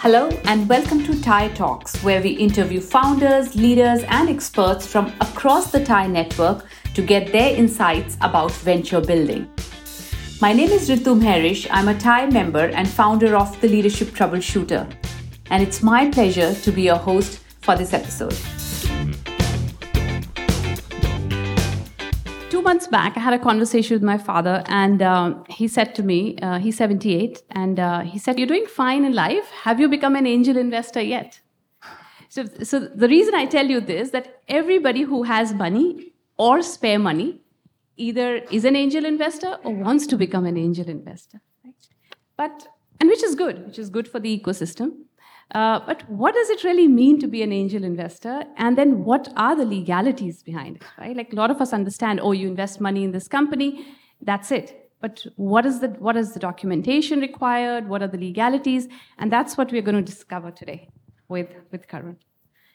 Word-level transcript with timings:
Hello, 0.00 0.28
and 0.44 0.68
welcome 0.68 1.02
to 1.06 1.20
TiE 1.20 1.48
Talks, 1.56 2.00
where 2.04 2.22
we 2.22 2.28
interview 2.28 2.80
founders, 2.80 3.56
leaders, 3.56 4.04
and 4.04 4.28
experts 4.28 4.86
from 4.86 5.12
across 5.20 5.72
the 5.72 5.84
TiE 5.84 6.06
network 6.06 6.66
to 6.94 7.02
get 7.02 7.32
their 7.32 7.56
insights 7.56 8.16
about 8.20 8.52
venture 8.52 9.00
building. 9.00 9.50
My 10.40 10.52
name 10.52 10.70
is 10.70 10.88
Ritu 10.88 11.20
Herish. 11.20 11.66
I'm 11.72 11.88
a 11.88 11.98
TiE 11.98 12.30
member 12.30 12.66
and 12.66 12.88
founder 12.88 13.34
of 13.34 13.60
the 13.60 13.66
Leadership 13.66 14.10
Troubleshooter, 14.10 14.88
and 15.50 15.64
it's 15.64 15.82
my 15.82 16.08
pleasure 16.08 16.54
to 16.54 16.70
be 16.70 16.82
your 16.82 16.94
host 16.94 17.40
for 17.60 17.74
this 17.74 17.92
episode. 17.92 18.57
Months 22.68 22.86
back, 22.86 23.16
I 23.16 23.20
had 23.20 23.32
a 23.32 23.38
conversation 23.38 23.94
with 23.94 24.02
my 24.02 24.18
father, 24.18 24.62
and 24.66 25.00
um, 25.00 25.44
he 25.48 25.66
said 25.76 25.94
to 25.98 26.02
me, 26.02 26.18
uh, 26.42 26.58
he's 26.58 26.76
78, 26.76 27.42
and 27.62 27.80
uh, 27.80 28.00
he 28.00 28.18
said, 28.18 28.38
You're 28.38 28.52
doing 28.54 28.66
fine 28.66 29.06
in 29.06 29.14
life. 29.14 29.48
Have 29.66 29.80
you 29.80 29.88
become 29.88 30.14
an 30.16 30.26
angel 30.26 30.58
investor 30.58 31.00
yet? 31.00 31.40
So, 32.28 32.44
so 32.70 32.80
the 33.02 33.08
reason 33.08 33.34
I 33.34 33.46
tell 33.46 33.66
you 33.74 33.80
this 33.80 34.10
that 34.10 34.42
everybody 34.48 35.02
who 35.10 35.22
has 35.22 35.54
money 35.54 36.12
or 36.36 36.60
spare 36.60 36.98
money 36.98 37.40
either 37.96 38.28
is 38.58 38.66
an 38.70 38.76
angel 38.76 39.06
investor 39.06 39.56
or 39.64 39.72
wants 39.86 40.06
to 40.08 40.18
become 40.24 40.44
an 40.44 40.58
angel 40.58 40.90
investor. 40.96 41.40
Right? 41.64 41.88
But 42.36 42.68
and 43.00 43.08
which 43.08 43.24
is 43.30 43.34
good, 43.34 43.66
which 43.66 43.78
is 43.78 43.88
good 43.88 44.06
for 44.06 44.20
the 44.20 44.38
ecosystem. 44.38 44.90
Uh, 45.54 45.80
but 45.86 46.08
what 46.10 46.34
does 46.34 46.50
it 46.50 46.62
really 46.62 46.86
mean 46.86 47.18
to 47.20 47.26
be 47.26 47.42
an 47.42 47.52
angel 47.52 47.82
investor? 47.82 48.44
And 48.56 48.76
then 48.76 49.04
what 49.04 49.32
are 49.36 49.56
the 49.56 49.64
legalities 49.64 50.42
behind 50.42 50.76
it, 50.76 50.82
right? 50.98 51.16
Like 51.16 51.32
a 51.32 51.36
lot 51.36 51.50
of 51.50 51.60
us 51.60 51.72
understand, 51.72 52.20
oh, 52.20 52.32
you 52.32 52.48
invest 52.48 52.80
money 52.80 53.02
in 53.02 53.12
this 53.12 53.28
company, 53.28 53.86
that's 54.20 54.50
it. 54.50 54.90
But 55.00 55.24
what 55.36 55.64
is 55.64 55.80
the 55.80 55.88
what 55.88 56.16
is 56.16 56.32
the 56.32 56.40
documentation 56.40 57.20
required? 57.20 57.88
What 57.88 58.02
are 58.02 58.08
the 58.08 58.18
legalities? 58.18 58.88
And 59.18 59.32
that's 59.32 59.56
what 59.56 59.70
we're 59.70 59.82
going 59.82 59.94
to 59.94 60.02
discover 60.02 60.50
today 60.50 60.88
with, 61.28 61.48
with 61.70 61.86
Karun. 61.86 62.16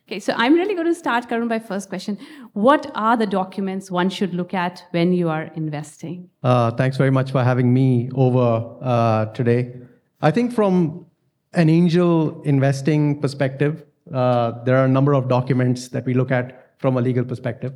Okay, 0.08 0.20
so 0.20 0.34
I'm 0.36 0.54
really 0.54 0.74
going 0.74 0.88
to 0.88 0.96
start, 0.96 1.30
Karun, 1.30 1.48
by 1.48 1.60
first 1.60 1.88
question. 1.88 2.18
What 2.54 2.92
are 2.94 3.16
the 3.16 3.26
documents 3.26 3.90
one 3.90 4.10
should 4.10 4.34
look 4.34 4.54
at 4.54 4.84
when 4.92 5.14
you 5.14 5.30
are 5.30 5.44
investing? 5.56 6.30
Uh, 6.44 6.72
thanks 6.72 6.98
very 6.98 7.12
much 7.12 7.32
for 7.32 7.44
having 7.44 7.74
me 7.74 8.10
over 8.14 8.78
uh, 8.82 9.26
today. 9.28 9.74
I 10.22 10.32
think 10.32 10.54
from 10.54 11.06
an 11.54 11.70
angel 11.70 12.42
investing 12.44 13.22
perspective, 13.22 13.84
uh, 14.14 14.64
there 14.64 14.78
are 14.78 14.86
a 14.86 14.90
number 14.90 15.14
of 15.14 15.28
documents 15.28 15.90
that 15.90 16.06
we 16.06 16.14
look 16.14 16.32
at 16.32 16.76
from 16.78 16.98
a 16.98 17.02
legal 17.02 17.24
perspective. 17.24 17.74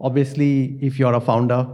Obviously, 0.00 0.78
if 0.80 0.98
you're 0.98 1.14
a 1.14 1.20
founder, 1.20 1.68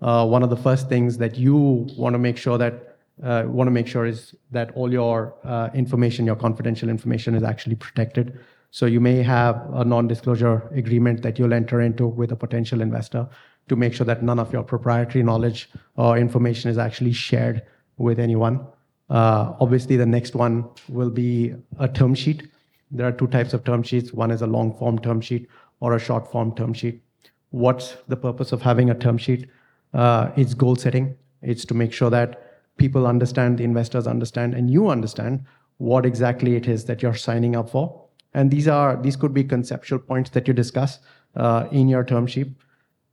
uh, 0.00 0.26
one 0.26 0.42
of 0.42 0.50
the 0.50 0.56
first 0.56 0.88
things 0.88 1.18
that 1.18 1.36
you 1.36 1.86
want 1.96 2.14
to 2.14 2.18
make 2.18 2.36
sure 2.36 2.58
that 2.58 2.96
uh, 3.22 3.44
want 3.46 3.66
to 3.68 3.70
make 3.70 3.86
sure 3.86 4.06
is 4.06 4.34
that 4.50 4.72
all 4.74 4.90
your 4.92 5.34
uh, 5.44 5.68
information, 5.74 6.24
your 6.24 6.36
confidential 6.36 6.88
information, 6.88 7.34
is 7.34 7.42
actually 7.42 7.76
protected. 7.76 8.38
So 8.70 8.86
you 8.86 9.00
may 9.00 9.22
have 9.22 9.68
a 9.74 9.84
non-disclosure 9.84 10.70
agreement 10.74 11.22
that 11.22 11.38
you'll 11.38 11.52
enter 11.52 11.82
into 11.82 12.06
with 12.06 12.32
a 12.32 12.36
potential 12.36 12.80
investor 12.80 13.28
to 13.68 13.76
make 13.76 13.92
sure 13.94 14.06
that 14.06 14.22
none 14.22 14.38
of 14.38 14.52
your 14.52 14.62
proprietary 14.62 15.22
knowledge 15.22 15.68
or 15.96 16.16
information 16.16 16.70
is 16.70 16.78
actually 16.78 17.12
shared 17.12 17.62
with 17.98 18.18
anyone. 18.18 18.66
Uh, 19.12 19.54
obviously, 19.60 19.96
the 19.96 20.06
next 20.06 20.34
one 20.34 20.64
will 20.88 21.10
be 21.10 21.54
a 21.78 21.86
term 21.86 22.14
sheet. 22.14 22.48
There 22.90 23.06
are 23.06 23.12
two 23.12 23.26
types 23.26 23.52
of 23.52 23.62
term 23.62 23.82
sheets. 23.82 24.12
One 24.12 24.30
is 24.30 24.40
a 24.40 24.46
long 24.46 24.74
form 24.74 24.98
term 24.98 25.20
sheet 25.20 25.48
or 25.80 25.94
a 25.94 25.98
short 25.98 26.32
form 26.32 26.54
term 26.54 26.72
sheet. 26.72 27.02
What's 27.50 27.96
the 28.08 28.16
purpose 28.16 28.52
of 28.52 28.62
having 28.62 28.88
a 28.88 28.94
term 28.94 29.18
sheet? 29.18 29.50
Uh, 29.92 30.30
it's 30.36 30.54
goal 30.54 30.76
setting. 30.76 31.14
It's 31.42 31.66
to 31.66 31.74
make 31.74 31.92
sure 31.92 32.08
that 32.08 32.78
people 32.78 33.06
understand, 33.06 33.58
the 33.58 33.64
investors 33.64 34.06
understand, 34.06 34.54
and 34.54 34.70
you 34.70 34.88
understand 34.88 35.44
what 35.76 36.06
exactly 36.06 36.56
it 36.56 36.66
is 36.66 36.86
that 36.86 37.02
you're 37.02 37.14
signing 37.14 37.54
up 37.54 37.68
for. 37.68 38.06
And 38.32 38.50
these 38.50 38.66
are 38.66 38.96
these 38.96 39.16
could 39.16 39.34
be 39.34 39.44
conceptual 39.44 39.98
points 39.98 40.30
that 40.30 40.48
you 40.48 40.54
discuss 40.54 41.00
uh, 41.36 41.68
in 41.70 41.86
your 41.86 42.02
term 42.02 42.26
sheet. 42.26 42.48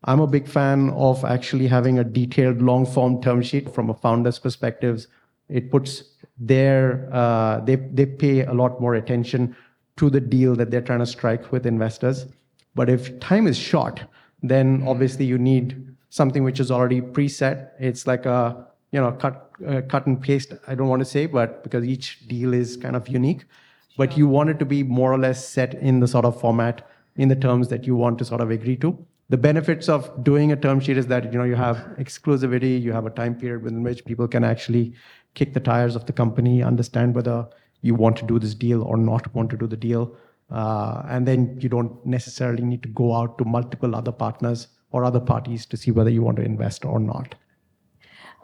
I'm 0.06 0.22
a 0.22 0.28
big 0.28 0.48
fan 0.48 0.92
of 0.92 1.26
actually 1.26 1.68
having 1.68 2.00
a 2.00 2.06
detailed 2.06 2.62
long 2.62 2.86
form 2.86 3.22
term 3.22 3.42
sheet 3.42 3.74
from 3.74 3.90
a 3.90 3.94
founder's 3.94 4.40
perspectives 4.40 5.08
it 5.50 5.72
puts 5.72 6.04
their 6.38 7.10
uh, 7.12 7.60
they 7.62 7.76
they 7.76 8.06
pay 8.06 8.46
a 8.46 8.54
lot 8.54 8.80
more 8.80 8.96
attention 8.96 9.56
to 9.98 10.10
the 10.10 10.22
deal 10.22 10.56
that 10.56 10.72
they're 10.72 10.82
trying 10.82 11.00
to 11.00 11.06
strike 11.06 11.52
with 11.52 11.66
investors. 11.66 12.26
But 12.76 12.90
if 12.90 13.20
time 13.20 13.48
is 13.48 13.58
short, 13.58 14.02
then 14.42 14.84
obviously 14.88 15.26
you 15.26 15.38
need 15.38 15.86
something 16.10 16.44
which 16.44 16.60
is 16.60 16.72
already 16.72 17.02
preset. 17.02 17.70
It's 17.80 18.08
like 18.08 18.26
a 18.26 18.68
you 18.92 19.02
know 19.02 19.12
cut 19.12 19.52
uh, 19.68 19.82
cut 19.82 20.06
and 20.06 20.22
paste. 20.22 20.54
I 20.68 20.76
don't 20.76 20.88
want 20.88 21.02
to 21.02 21.06
say, 21.06 21.26
but 21.26 21.64
because 21.64 21.84
each 21.84 22.28
deal 22.28 22.54
is 22.54 22.78
kind 22.78 22.96
of 22.96 23.08
unique, 23.08 23.46
but 23.98 24.18
you 24.18 24.28
want 24.28 24.50
it 24.50 24.60
to 24.60 24.66
be 24.66 24.84
more 24.84 25.12
or 25.12 25.18
less 25.18 25.48
set 25.48 25.74
in 25.76 26.00
the 26.00 26.08
sort 26.08 26.26
of 26.26 26.40
format 26.40 26.88
in 27.18 27.28
the 27.28 27.36
terms 27.36 27.68
that 27.68 27.86
you 27.86 27.96
want 27.96 28.18
to 28.20 28.26
sort 28.26 28.42
of 28.42 28.50
agree 28.50 28.78
to. 28.78 28.98
The 29.30 29.38
benefits 29.38 29.90
of 29.90 30.24
doing 30.24 30.52
a 30.52 30.56
term 30.56 30.80
sheet 30.80 30.98
is 30.98 31.08
that 31.08 31.32
you 31.32 31.38
know 31.38 31.44
you 31.44 31.56
have 31.56 31.78
exclusivity, 32.00 32.82
you 32.82 32.94
have 32.94 33.06
a 33.06 33.12
time 33.12 33.36
period 33.36 33.64
within 33.64 33.84
which 33.84 34.06
people 34.06 34.28
can 34.28 34.44
actually 34.44 34.94
kick 35.34 35.54
the 35.54 35.60
tires 35.60 35.96
of 35.96 36.06
the 36.06 36.14
company, 36.14 36.64
understand 36.64 37.16
whether 37.16 37.48
you 37.82 37.96
want 37.96 38.18
to 38.18 38.26
do 38.26 38.40
this 38.40 38.54
deal 38.54 38.84
or 38.84 38.98
not 38.98 39.34
want 39.34 39.50
to 39.50 39.58
do 39.58 39.68
the 39.68 39.78
deal. 39.78 40.16
Uh, 40.52 41.04
and 41.08 41.28
then 41.28 41.58
you 41.62 41.70
don't 41.70 42.06
necessarily 42.06 42.64
need 42.64 42.82
to 42.84 42.90
go 42.90 43.16
out 43.16 43.38
to 43.38 43.46
multiple 43.46 43.96
other 43.96 44.12
partners 44.12 44.68
or 44.92 45.04
other 45.04 45.20
parties 45.20 45.66
to 45.68 45.78
see 45.78 45.92
whether 45.92 46.10
you 46.10 46.22
want 46.22 46.38
to 46.38 46.44
invest 46.44 46.84
or 46.84 47.00
not. 47.00 47.36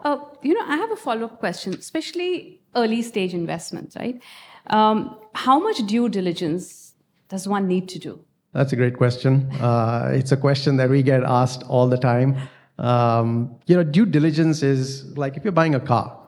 Uh, 0.04 0.18
you 0.42 0.54
know, 0.54 0.64
I 0.66 0.76
have 0.76 0.92
a 0.92 0.96
follow 0.96 1.24
up 1.24 1.40
question, 1.40 1.74
especially 1.74 2.60
early 2.76 3.02
stage 3.02 3.34
investments, 3.34 3.96
right? 3.96 4.22
Um, 4.68 5.18
how 5.34 5.58
much 5.58 5.84
due 5.86 6.08
diligence 6.08 6.94
does 7.28 7.48
one 7.48 7.66
need 7.66 7.88
to 7.88 7.98
do? 7.98 8.20
That's 8.52 8.72
a 8.72 8.76
great 8.76 8.96
question. 8.96 9.50
Uh, 9.54 10.12
it's 10.14 10.32
a 10.32 10.36
question 10.36 10.76
that 10.76 10.88
we 10.88 11.02
get 11.02 11.22
asked 11.24 11.62
all 11.64 11.88
the 11.88 11.98
time. 11.98 12.36
Um, 12.78 13.56
you 13.66 13.74
know, 13.76 13.82
due 13.82 14.06
diligence 14.06 14.62
is 14.62 15.16
like 15.16 15.36
if 15.36 15.44
you're 15.44 15.52
buying 15.52 15.74
a 15.74 15.80
car, 15.80 16.25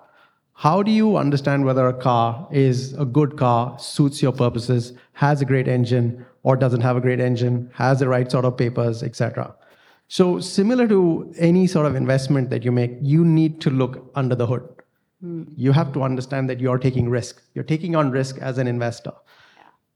how 0.58 0.82
do 0.82 0.91
you 0.91 1.16
understand 1.16 1.64
whether 1.64 1.86
a 1.86 1.94
car 1.94 2.48
is 2.50 2.92
a 2.94 3.04
good 3.04 3.36
car, 3.36 3.78
suits 3.78 4.20
your 4.20 4.32
purposes, 4.32 4.92
has 5.12 5.41
a 5.41 5.44
great 5.44 5.69
engine, 5.69 6.26
or 6.42 6.56
doesn't 6.56 6.80
have 6.80 6.96
a 6.96 7.00
great 7.00 7.20
engine, 7.20 7.70
has 7.74 8.00
the 8.00 8.08
right 8.08 8.28
sort 8.28 8.44
of 8.44 8.56
papers, 8.56 9.04
etc.? 9.04 9.54
So, 10.08 10.41
similar 10.41 10.88
to 10.88 11.32
any 11.38 11.69
sort 11.69 11.86
of 11.86 11.94
investment 11.94 12.50
that 12.50 12.64
you 12.64 12.72
make, 12.72 12.91
you 13.00 13.24
need 13.24 13.60
to 13.60 13.70
look 13.70 14.10
under 14.16 14.34
the 14.34 14.48
hood. 14.48 14.69
Mm. 15.24 15.46
You 15.56 15.70
have 15.70 15.92
to 15.92 16.02
understand 16.02 16.50
that 16.50 16.58
you're 16.58 16.78
taking 16.78 17.08
risk. 17.08 17.40
You're 17.54 17.62
taking 17.62 17.94
on 17.94 18.10
risk 18.10 18.36
as 18.38 18.58
an 18.58 18.66
investor. 18.66 19.12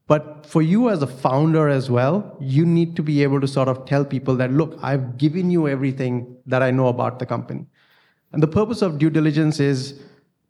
But 0.07 0.45
for 0.45 0.61
you 0.61 0.89
as 0.89 1.03
a 1.03 1.07
founder 1.07 1.67
as 1.67 1.91
well, 1.91 2.37
you 2.39 2.65
need 2.65 2.95
to 2.95 3.03
be 3.03 3.21
able 3.21 3.41
to 3.41 3.49
sort 3.49 3.67
of 3.67 3.85
tell 3.85 4.05
people 4.05 4.37
that, 4.37 4.53
look, 4.53 4.79
I've 4.81 5.17
given 5.17 5.51
you 5.51 5.67
everything 5.67 6.37
that 6.45 6.63
I 6.63 6.71
know 6.71 6.87
about 6.87 7.19
the 7.19 7.25
company. 7.25 7.65
And 8.31 8.41
the 8.41 8.47
purpose 8.47 8.81
of 8.81 8.97
due 8.97 9.09
diligence 9.09 9.59
is 9.59 10.01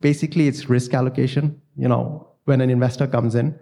basically 0.03 0.47
it's 0.47 0.69
risk 0.69 0.93
allocation. 0.93 1.59
You 1.77 1.87
know, 1.87 2.27
when 2.43 2.61
an 2.61 2.69
investor 2.69 3.07
comes 3.07 3.33
in, 3.33 3.57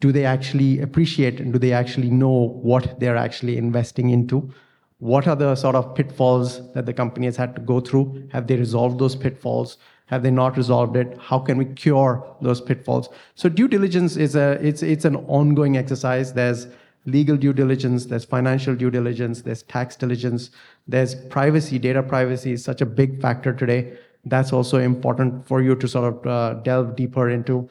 do 0.00 0.12
they 0.12 0.24
actually 0.24 0.80
appreciate 0.80 1.40
and 1.40 1.52
do 1.54 1.58
they 1.58 1.72
actually 1.72 2.10
know 2.10 2.60
what 2.70 3.00
they're 3.00 3.16
actually 3.16 3.56
investing 3.56 4.10
into? 4.10 4.52
What 4.98 5.26
are 5.26 5.34
the 5.34 5.54
sort 5.56 5.74
of 5.74 5.94
pitfalls 5.94 6.72
that 6.74 6.84
the 6.84 6.92
company 6.92 7.26
has 7.26 7.36
had 7.36 7.54
to 7.56 7.62
go 7.62 7.80
through? 7.80 8.28
Have 8.30 8.46
they 8.46 8.56
resolved 8.56 8.98
those 8.98 9.16
pitfalls? 9.16 9.78
Have 10.06 10.22
they 10.22 10.30
not 10.30 10.58
resolved 10.58 10.96
it? 10.96 11.16
How 11.18 11.38
can 11.38 11.56
we 11.56 11.64
cure 11.64 12.12
those 12.42 12.60
pitfalls? 12.60 13.08
So 13.34 13.48
due 13.48 13.68
diligence 13.68 14.16
is 14.16 14.36
a 14.36 14.58
it's 14.60 14.82
it's 14.82 15.06
an 15.06 15.16
ongoing 15.38 15.78
exercise. 15.78 16.34
There's 16.34 16.66
legal 17.06 17.36
due 17.38 17.54
diligence, 17.54 18.06
there's 18.06 18.26
financial 18.26 18.74
due 18.74 18.90
diligence, 18.90 19.40
there's 19.40 19.62
tax 19.62 19.96
diligence, 19.96 20.50
there's 20.86 21.14
privacy. 21.36 21.78
Data 21.78 22.02
privacy 22.02 22.52
is 22.52 22.62
such 22.62 22.82
a 22.82 22.86
big 22.86 23.20
factor 23.22 23.54
today 23.54 23.96
that's 24.24 24.52
also 24.52 24.78
important 24.78 25.46
for 25.46 25.62
you 25.62 25.74
to 25.76 25.88
sort 25.88 26.14
of 26.14 26.26
uh, 26.26 26.54
delve 26.62 26.96
deeper 26.96 27.30
into 27.30 27.68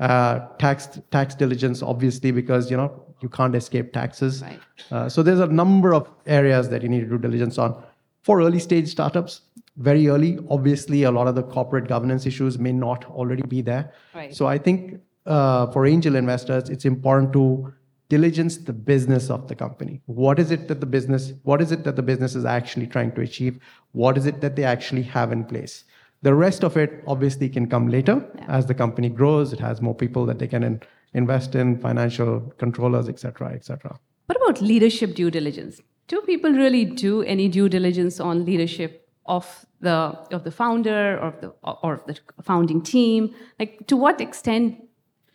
uh, 0.00 0.40
tax 0.58 1.00
tax 1.10 1.34
diligence, 1.34 1.82
obviously, 1.82 2.32
because 2.32 2.70
you 2.70 2.76
know 2.76 3.04
you 3.20 3.28
can't 3.28 3.54
escape 3.54 3.92
taxes. 3.92 4.42
Right. 4.42 4.60
Uh, 4.90 5.08
so 5.08 5.22
there's 5.22 5.40
a 5.40 5.46
number 5.46 5.94
of 5.94 6.08
areas 6.26 6.68
that 6.70 6.82
you 6.82 6.88
need 6.88 7.00
to 7.00 7.06
do 7.06 7.18
diligence 7.18 7.58
on. 7.58 7.82
For 8.22 8.40
early 8.40 8.58
stage 8.58 8.88
startups, 8.88 9.42
very 9.76 10.08
early, 10.08 10.38
obviously, 10.50 11.04
a 11.04 11.10
lot 11.10 11.26
of 11.28 11.34
the 11.34 11.42
corporate 11.42 11.88
governance 11.88 12.26
issues 12.26 12.58
may 12.58 12.72
not 12.72 13.04
already 13.06 13.42
be 13.42 13.62
there. 13.62 13.92
Right. 14.14 14.34
So 14.34 14.46
I 14.46 14.58
think 14.58 15.00
uh, 15.26 15.66
for 15.68 15.86
angel 15.86 16.16
investors, 16.16 16.68
it's 16.68 16.84
important 16.84 17.32
to 17.34 17.72
diligence 18.08 18.58
the 18.58 18.72
business 18.72 19.30
of 19.30 19.48
the 19.48 19.54
company. 19.54 20.02
What 20.06 20.38
is 20.38 20.50
it 20.50 20.68
that 20.68 20.80
the 20.80 20.86
business, 20.86 21.32
what 21.44 21.62
is 21.62 21.72
it 21.72 21.84
that 21.84 21.96
the 21.96 22.02
business 22.02 22.34
is 22.34 22.44
actually 22.44 22.86
trying 22.86 23.12
to 23.12 23.22
achieve? 23.22 23.58
What 23.92 24.18
is 24.18 24.26
it 24.26 24.40
that 24.42 24.54
they 24.56 24.64
actually 24.64 25.02
have 25.02 25.32
in 25.32 25.44
place? 25.44 25.84
The 26.22 26.34
rest 26.34 26.64
of 26.64 26.76
it 26.76 27.02
obviously 27.06 27.48
can 27.48 27.68
come 27.68 27.88
later 27.88 28.24
yeah. 28.36 28.44
as 28.48 28.66
the 28.66 28.74
company 28.74 29.08
grows. 29.08 29.52
It 29.52 29.60
has 29.60 29.82
more 29.82 29.94
people 29.94 30.24
that 30.26 30.38
they 30.38 30.46
can 30.46 30.62
in, 30.62 30.80
invest 31.14 31.54
in, 31.54 31.78
financial 31.78 32.40
controllers, 32.58 33.08
et 33.08 33.18
cetera, 33.18 33.52
et 33.52 33.64
cetera. 33.64 33.98
What 34.26 34.36
about 34.36 34.62
leadership 34.62 35.14
due 35.14 35.30
diligence? 35.30 35.80
Do 36.08 36.20
people 36.22 36.52
really 36.52 36.84
do 36.84 37.22
any 37.22 37.48
due 37.48 37.68
diligence 37.68 38.20
on 38.20 38.44
leadership 38.44 39.08
of 39.26 39.66
the 39.80 40.18
of 40.30 40.44
the 40.44 40.50
founder 40.50 41.18
or 41.18 41.28
of 41.28 41.40
the 41.40 41.48
or 41.82 41.94
of 41.94 42.04
the 42.06 42.18
founding 42.42 42.82
team? 42.82 43.34
Like, 43.58 43.86
to 43.88 43.96
what 43.96 44.20
extent 44.20 44.76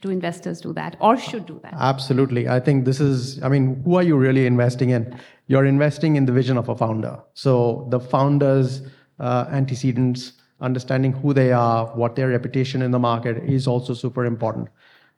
do 0.01 0.09
investors 0.09 0.61
do 0.61 0.73
that 0.73 0.95
or 0.99 1.17
should 1.17 1.45
do 1.45 1.59
that? 1.63 1.73
Absolutely. 1.73 2.47
I 2.47 2.59
think 2.59 2.85
this 2.85 2.99
is, 2.99 3.41
I 3.41 3.49
mean, 3.49 3.81
who 3.83 3.95
are 3.95 4.03
you 4.03 4.15
really 4.15 4.45
investing 4.45 4.91
in? 4.91 5.17
You're 5.47 5.65
investing 5.65 6.15
in 6.15 6.25
the 6.25 6.31
vision 6.31 6.57
of 6.57 6.69
a 6.69 6.75
founder. 6.75 7.19
So 7.33 7.87
the 7.89 7.99
founder's 7.99 8.83
uh, 9.19 9.47
antecedents, 9.51 10.33
understanding 10.59 11.13
who 11.13 11.33
they 11.33 11.51
are, 11.51 11.87
what 11.95 12.15
their 12.15 12.29
reputation 12.29 12.81
in 12.81 12.91
the 12.91 12.99
market 12.99 13.37
is 13.43 13.67
also 13.67 13.93
super 13.93 14.25
important. 14.25 14.69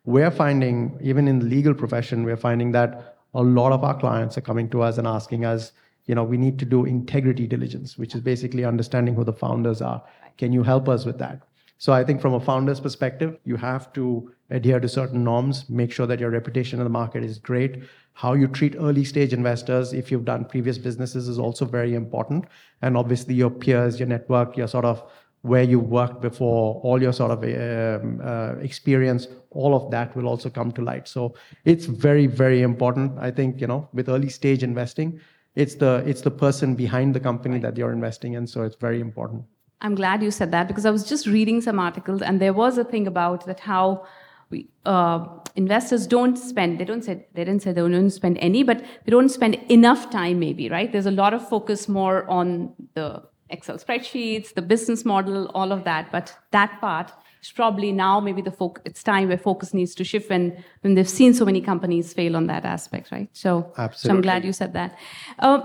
We're 0.04 0.30
finding, 0.30 0.98
even 1.02 1.28
in 1.28 1.38
the 1.38 1.46
legal 1.46 1.74
profession, 1.74 2.24
we're 2.24 2.36
finding 2.36 2.72
that 2.72 3.16
a 3.34 3.42
lot 3.42 3.72
of 3.72 3.84
our 3.84 3.98
clients 3.98 4.36
are 4.36 4.42
coming 4.42 4.68
to 4.70 4.82
us 4.82 4.98
and 4.98 5.06
asking 5.06 5.44
us, 5.44 5.72
you 6.06 6.14
know, 6.14 6.24
we 6.24 6.36
need 6.36 6.58
to 6.58 6.64
do 6.64 6.84
integrity 6.84 7.46
diligence, 7.46 7.96
which 7.96 8.14
is 8.14 8.20
basically 8.20 8.64
understanding 8.64 9.14
who 9.14 9.24
the 9.24 9.32
founders 9.32 9.80
are. 9.80 10.02
Can 10.38 10.52
you 10.52 10.62
help 10.62 10.88
us 10.88 11.04
with 11.04 11.18
that? 11.18 11.42
So 11.78 11.92
I 11.94 12.04
think 12.04 12.20
from 12.20 12.34
a 12.34 12.40
founder's 12.40 12.80
perspective, 12.80 13.38
you 13.44 13.56
have 13.56 13.92
to 13.94 14.32
adhere 14.50 14.80
to 14.80 14.88
certain 14.88 15.24
norms, 15.24 15.70
make 15.70 15.90
sure 15.92 16.06
that 16.06 16.20
your 16.20 16.30
reputation 16.30 16.78
in 16.78 16.84
the 16.84 16.90
market 16.90 17.24
is 17.24 17.38
great. 17.38 17.84
How 18.12 18.34
you 18.34 18.48
treat 18.48 18.74
early 18.76 19.04
stage 19.04 19.32
investors, 19.32 19.94
if 19.94 20.10
you've 20.10 20.26
done 20.26 20.44
previous 20.44 20.76
businesses, 20.76 21.26
is 21.28 21.38
also 21.38 21.64
very 21.64 21.94
important. 21.94 22.44
And 22.82 22.98
obviously, 22.98 23.34
your 23.34 23.48
peers, 23.48 23.98
your 23.98 24.08
network, 24.08 24.58
your 24.58 24.68
sort 24.68 24.84
of 24.84 25.02
where 25.42 25.62
you 25.62 25.80
worked 25.80 26.20
before, 26.20 26.80
all 26.82 27.00
your 27.00 27.12
sort 27.12 27.30
of 27.30 27.42
um, 27.44 28.20
uh, 28.22 28.54
experience, 28.60 29.26
all 29.50 29.74
of 29.74 29.90
that 29.90 30.14
will 30.14 30.28
also 30.28 30.50
come 30.50 30.70
to 30.72 30.82
light. 30.82 31.08
So 31.08 31.34
it's 31.64 31.86
very, 31.86 32.26
very 32.26 32.62
important. 32.62 33.18
I 33.18 33.30
think 33.30 33.60
you 33.60 33.66
know, 33.66 33.88
with 33.92 34.08
early 34.08 34.28
stage 34.28 34.62
investing, 34.62 35.20
it's 35.54 35.74
the 35.74 36.04
it's 36.06 36.20
the 36.20 36.30
person 36.30 36.74
behind 36.74 37.14
the 37.14 37.20
company 37.20 37.58
that 37.60 37.76
you're 37.76 37.92
investing 37.92 38.34
in. 38.34 38.46
So 38.46 38.62
it's 38.62 38.76
very 38.76 39.00
important. 39.00 39.44
I'm 39.82 39.94
glad 39.94 40.22
you 40.22 40.30
said 40.30 40.50
that 40.52 40.68
because 40.68 40.84
I 40.84 40.90
was 40.90 41.08
just 41.08 41.26
reading 41.26 41.60
some 41.60 41.78
articles 41.78 42.20
and 42.20 42.40
there 42.40 42.52
was 42.52 42.76
a 42.76 42.84
thing 42.84 43.06
about 43.06 43.46
that 43.46 43.60
how 43.60 44.06
we, 44.50 44.68
uh, 44.84 45.26
investors 45.56 46.06
don't 46.06 46.36
spend 46.36 46.78
they 46.78 46.84
don't 46.84 47.02
say 47.02 47.26
they 47.34 47.44
didn't 47.44 47.62
say 47.62 47.72
they 47.72 47.80
don't 47.80 48.10
spend 48.10 48.36
any 48.38 48.62
but 48.62 48.80
they 48.80 49.10
don't 49.10 49.30
spend 49.30 49.54
enough 49.70 50.10
time 50.10 50.38
maybe 50.38 50.68
right 50.68 50.92
there's 50.92 51.06
a 51.06 51.10
lot 51.10 51.32
of 51.32 51.48
focus 51.48 51.88
more 51.88 52.28
on 52.28 52.74
the 52.94 53.22
excel 53.50 53.78
spreadsheets 53.78 54.54
the 54.54 54.62
business 54.62 55.04
model 55.04 55.46
all 55.54 55.72
of 55.72 55.84
that 55.84 56.10
but 56.12 56.34
that 56.50 56.80
part 56.80 57.12
is 57.42 57.50
probably 57.50 57.92
now 57.92 58.20
maybe 58.20 58.42
the 58.42 58.50
focus 58.50 58.82
it's 58.84 59.02
time 59.02 59.28
where 59.28 59.38
focus 59.38 59.72
needs 59.74 59.94
to 59.94 60.04
shift 60.04 60.30
when 60.30 60.64
when 60.82 60.94
they've 60.94 61.08
seen 61.08 61.34
so 61.34 61.44
many 61.44 61.60
companies 61.60 62.12
fail 62.12 62.36
on 62.36 62.46
that 62.46 62.64
aspect 62.64 63.10
right 63.10 63.28
so, 63.32 63.72
so 63.94 64.10
i'm 64.10 64.20
glad 64.20 64.44
you 64.44 64.52
said 64.52 64.72
that 64.72 64.98
uh, 65.38 65.60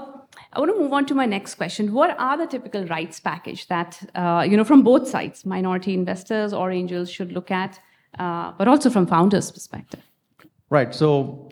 I 0.54 0.60
want 0.60 0.72
to 0.74 0.80
move 0.80 0.94
on 0.94 1.06
to 1.08 1.16
my 1.16 1.26
next 1.26 1.56
question. 1.56 1.94
What 1.94 2.18
are 2.20 2.38
the 2.38 2.48
typical 2.48 2.86
rights 2.86 3.20
package 3.20 3.68
that 3.68 4.02
uh, 4.16 4.46
you 4.50 4.56
know 4.56 4.64
from 4.64 4.84
both 4.84 5.08
sides, 5.08 5.46
minority 5.46 5.94
investors 5.94 6.54
or 6.54 6.72
angels, 6.72 7.10
should 7.10 7.32
look 7.32 7.52
at, 7.52 7.80
uh, 8.20 8.54
but 8.58 8.68
also 8.68 8.90
from 8.90 9.06
founders' 9.06 9.52
perspective? 9.52 10.02
Right. 10.70 10.94
So, 10.94 11.50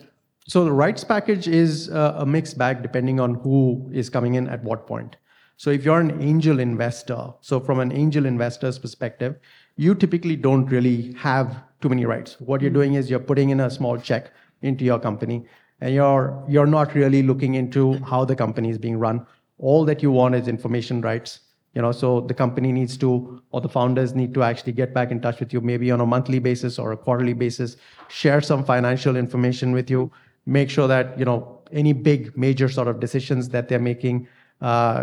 so 0.47 0.65
the 0.65 0.71
rights 0.71 1.03
package 1.03 1.47
is 1.47 1.89
uh, 1.89 2.15
a 2.17 2.25
mixed 2.25 2.57
bag 2.57 2.81
depending 2.81 3.19
on 3.19 3.35
who 3.35 3.89
is 3.93 4.09
coming 4.09 4.35
in 4.35 4.47
at 4.47 4.63
what 4.63 4.87
point. 4.87 5.17
So, 5.57 5.69
if 5.69 5.85
you're 5.85 5.99
an 5.99 6.21
angel 6.21 6.59
investor, 6.59 7.33
so 7.41 7.59
from 7.59 7.79
an 7.79 7.91
angel 7.91 8.25
investor's 8.25 8.79
perspective, 8.79 9.35
you 9.75 9.95
typically 9.95 10.35
don't 10.35 10.65
really 10.65 11.13
have 11.13 11.63
too 11.81 11.89
many 11.89 12.05
rights. 12.05 12.37
What 12.39 12.61
you're 12.61 12.71
doing 12.71 12.95
is 12.95 13.09
you're 13.09 13.19
putting 13.19 13.49
in 13.49 13.59
a 13.59 13.69
small 13.69 13.97
check 13.97 14.31
into 14.61 14.83
your 14.83 14.99
company 14.99 15.45
and 15.83 15.93
you're 15.93 16.43
you're 16.47 16.65
not 16.73 16.95
really 16.95 17.21
looking 17.21 17.55
into 17.55 17.93
how 18.11 18.25
the 18.25 18.35
company 18.35 18.69
is 18.69 18.77
being 18.77 18.97
run 18.97 19.25
all 19.57 19.85
that 19.85 20.01
you 20.01 20.11
want 20.11 20.35
is 20.35 20.47
information 20.47 21.01
rights 21.01 21.39
you 21.73 21.81
know 21.81 21.91
so 21.91 22.21
the 22.21 22.33
company 22.33 22.71
needs 22.71 22.97
to 22.97 23.41
or 23.51 23.61
the 23.61 23.69
founders 23.69 24.13
need 24.15 24.33
to 24.33 24.43
actually 24.43 24.71
get 24.71 24.93
back 24.93 25.11
in 25.11 25.19
touch 25.19 25.39
with 25.39 25.53
you 25.53 25.61
maybe 25.61 25.91
on 25.91 26.01
a 26.01 26.05
monthly 26.05 26.39
basis 26.39 26.79
or 26.79 26.91
a 26.91 26.97
quarterly 26.97 27.33
basis 27.33 27.75
share 28.07 28.41
some 28.41 28.63
financial 28.63 29.15
information 29.15 29.73
with 29.73 29.89
you 29.89 30.11
make 30.45 30.69
sure 30.69 30.87
that 30.87 31.17
you 31.19 31.25
know 31.25 31.59
any 31.71 31.93
big 31.93 32.37
major 32.37 32.69
sort 32.69 32.87
of 32.87 32.99
decisions 32.99 33.49
that 33.49 33.67
they're 33.67 33.87
making 33.91 34.27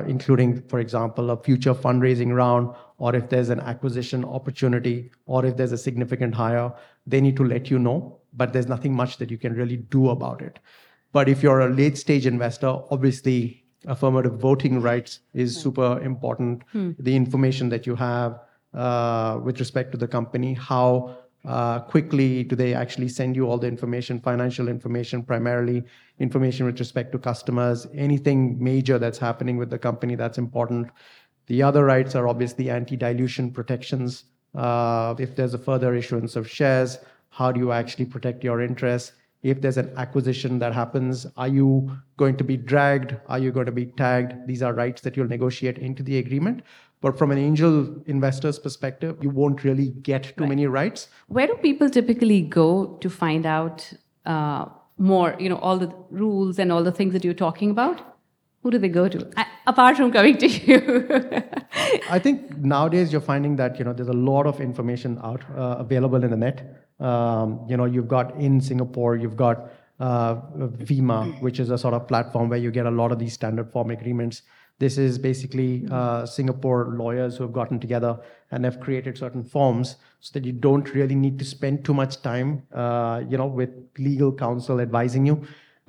including 0.06 0.62
for 0.68 0.80
example 0.80 1.30
a 1.30 1.36
future 1.36 1.74
fundraising 1.74 2.34
round 2.34 2.74
or 2.98 3.14
if 3.14 3.28
there's 3.28 3.50
an 3.50 3.60
acquisition 3.60 4.24
opportunity 4.24 5.10
or 5.26 5.44
if 5.44 5.56
there's 5.56 5.72
a 5.72 5.78
significant 5.78 6.34
hire 6.34 6.72
they 7.06 7.20
need 7.20 7.36
to 7.36 7.44
let 7.44 7.70
you 7.70 7.78
know 7.78 8.20
but 8.32 8.52
there's 8.52 8.68
nothing 8.68 8.94
much 8.94 9.16
that 9.18 9.30
you 9.30 9.38
can 9.38 9.54
really 9.54 9.76
do 9.76 10.10
about 10.10 10.42
it. 10.42 10.58
But 11.12 11.28
if 11.28 11.42
you're 11.42 11.60
a 11.60 11.68
late 11.68 11.98
stage 11.98 12.26
investor, 12.26 12.68
obviously 12.90 13.64
affirmative 13.86 14.38
voting 14.38 14.80
rights 14.80 15.20
is 15.34 15.58
super 15.58 16.00
important. 16.00 16.62
Hmm. 16.72 16.92
The 16.98 17.16
information 17.16 17.68
that 17.70 17.86
you 17.86 17.96
have 17.96 18.40
uh, 18.74 19.40
with 19.42 19.58
respect 19.58 19.90
to 19.92 19.98
the 19.98 20.06
company, 20.06 20.54
how 20.54 21.16
uh, 21.44 21.80
quickly 21.80 22.44
do 22.44 22.54
they 22.54 22.74
actually 22.74 23.08
send 23.08 23.34
you 23.34 23.48
all 23.48 23.58
the 23.58 23.66
information, 23.66 24.20
financial 24.20 24.68
information, 24.68 25.22
primarily 25.22 25.82
information 26.18 26.66
with 26.66 26.78
respect 26.78 27.12
to 27.12 27.18
customers, 27.18 27.86
anything 27.94 28.62
major 28.62 28.98
that's 28.98 29.18
happening 29.18 29.56
with 29.56 29.70
the 29.70 29.78
company 29.78 30.14
that's 30.14 30.38
important. 30.38 30.88
The 31.46 31.62
other 31.62 31.84
rights 31.84 32.14
are 32.14 32.28
obviously 32.28 32.70
anti 32.70 32.96
dilution 32.96 33.50
protections. 33.50 34.24
Uh, 34.54 35.14
if 35.18 35.34
there's 35.34 35.54
a 35.54 35.58
further 35.58 35.94
issuance 35.94 36.36
of 36.36 36.48
shares, 36.48 36.98
how 37.30 37.50
do 37.50 37.60
you 37.60 37.72
actually 37.72 38.06
protect 38.06 38.44
your 38.44 38.60
interests? 38.60 39.12
If 39.42 39.62
there's 39.62 39.78
an 39.78 39.90
acquisition 39.96 40.58
that 40.58 40.74
happens, 40.74 41.26
are 41.38 41.48
you 41.48 41.96
going 42.18 42.36
to 42.36 42.44
be 42.44 42.58
dragged? 42.58 43.16
Are 43.26 43.38
you 43.38 43.50
going 43.52 43.66
to 43.66 43.72
be 43.72 43.86
tagged? 43.86 44.46
These 44.46 44.62
are 44.62 44.74
rights 44.74 45.00
that 45.02 45.16
you'll 45.16 45.28
negotiate 45.28 45.78
into 45.78 46.02
the 46.02 46.18
agreement. 46.18 46.62
But 47.00 47.16
from 47.18 47.30
an 47.30 47.38
angel 47.38 48.02
investor's 48.06 48.58
perspective, 48.58 49.16
you 49.22 49.30
won't 49.30 49.64
really 49.64 49.88
get 49.88 50.24
too 50.24 50.34
right. 50.38 50.48
many 50.50 50.66
rights. 50.66 51.08
Where 51.28 51.46
do 51.46 51.54
people 51.54 51.88
typically 51.88 52.42
go 52.42 52.98
to 53.00 53.08
find 53.08 53.46
out 53.46 53.90
uh, 54.26 54.66
more, 54.98 55.34
you 55.38 55.48
know, 55.48 55.56
all 55.56 55.78
the 55.78 55.92
rules 56.10 56.58
and 56.58 56.70
all 56.70 56.84
the 56.84 56.92
things 56.92 57.14
that 57.14 57.24
you're 57.24 57.32
talking 57.32 57.70
about? 57.70 58.02
who 58.62 58.70
do 58.70 58.78
they 58.78 58.88
go 58.88 59.08
to 59.08 59.26
apart 59.66 59.96
from 59.96 60.12
coming 60.12 60.36
to 60.36 60.46
you 60.46 60.78
i 62.10 62.18
think 62.18 62.56
nowadays 62.58 63.12
you're 63.12 63.26
finding 63.28 63.56
that 63.56 63.78
you 63.78 63.84
know 63.84 63.92
there's 63.92 64.08
a 64.08 64.20
lot 64.30 64.46
of 64.46 64.60
information 64.60 65.18
out 65.22 65.42
uh, 65.56 65.76
available 65.78 66.22
in 66.22 66.30
the 66.30 66.36
net 66.36 66.86
um, 67.00 67.64
you 67.68 67.76
know 67.76 67.84
you've 67.84 68.08
got 68.08 68.34
in 68.36 68.60
singapore 68.60 69.16
you've 69.16 69.36
got 69.36 69.70
uh, 70.00 70.40
VIMA 70.56 71.24
which 71.40 71.60
is 71.60 71.70
a 71.70 71.78
sort 71.78 71.94
of 71.94 72.06
platform 72.08 72.48
where 72.48 72.58
you 72.58 72.70
get 72.70 72.86
a 72.86 72.90
lot 72.90 73.12
of 73.12 73.18
these 73.18 73.32
standard 73.34 73.70
form 73.70 73.90
agreements 73.90 74.42
this 74.80 74.98
is 74.98 75.18
basically 75.18 75.86
uh, 75.90 76.26
singapore 76.26 76.92
lawyers 76.98 77.36
who 77.36 77.44
have 77.44 77.52
gotten 77.52 77.78
together 77.78 78.18
and 78.50 78.64
have 78.64 78.80
created 78.80 79.16
certain 79.16 79.44
forms 79.44 79.96
so 80.18 80.32
that 80.34 80.44
you 80.44 80.52
don't 80.52 80.92
really 80.94 81.14
need 81.14 81.38
to 81.38 81.44
spend 81.44 81.84
too 81.84 81.94
much 81.94 82.20
time 82.22 82.62
uh, 82.74 83.22
you 83.28 83.38
know 83.38 83.46
with 83.46 83.70
legal 83.98 84.32
counsel 84.32 84.80
advising 84.80 85.26
you 85.26 85.40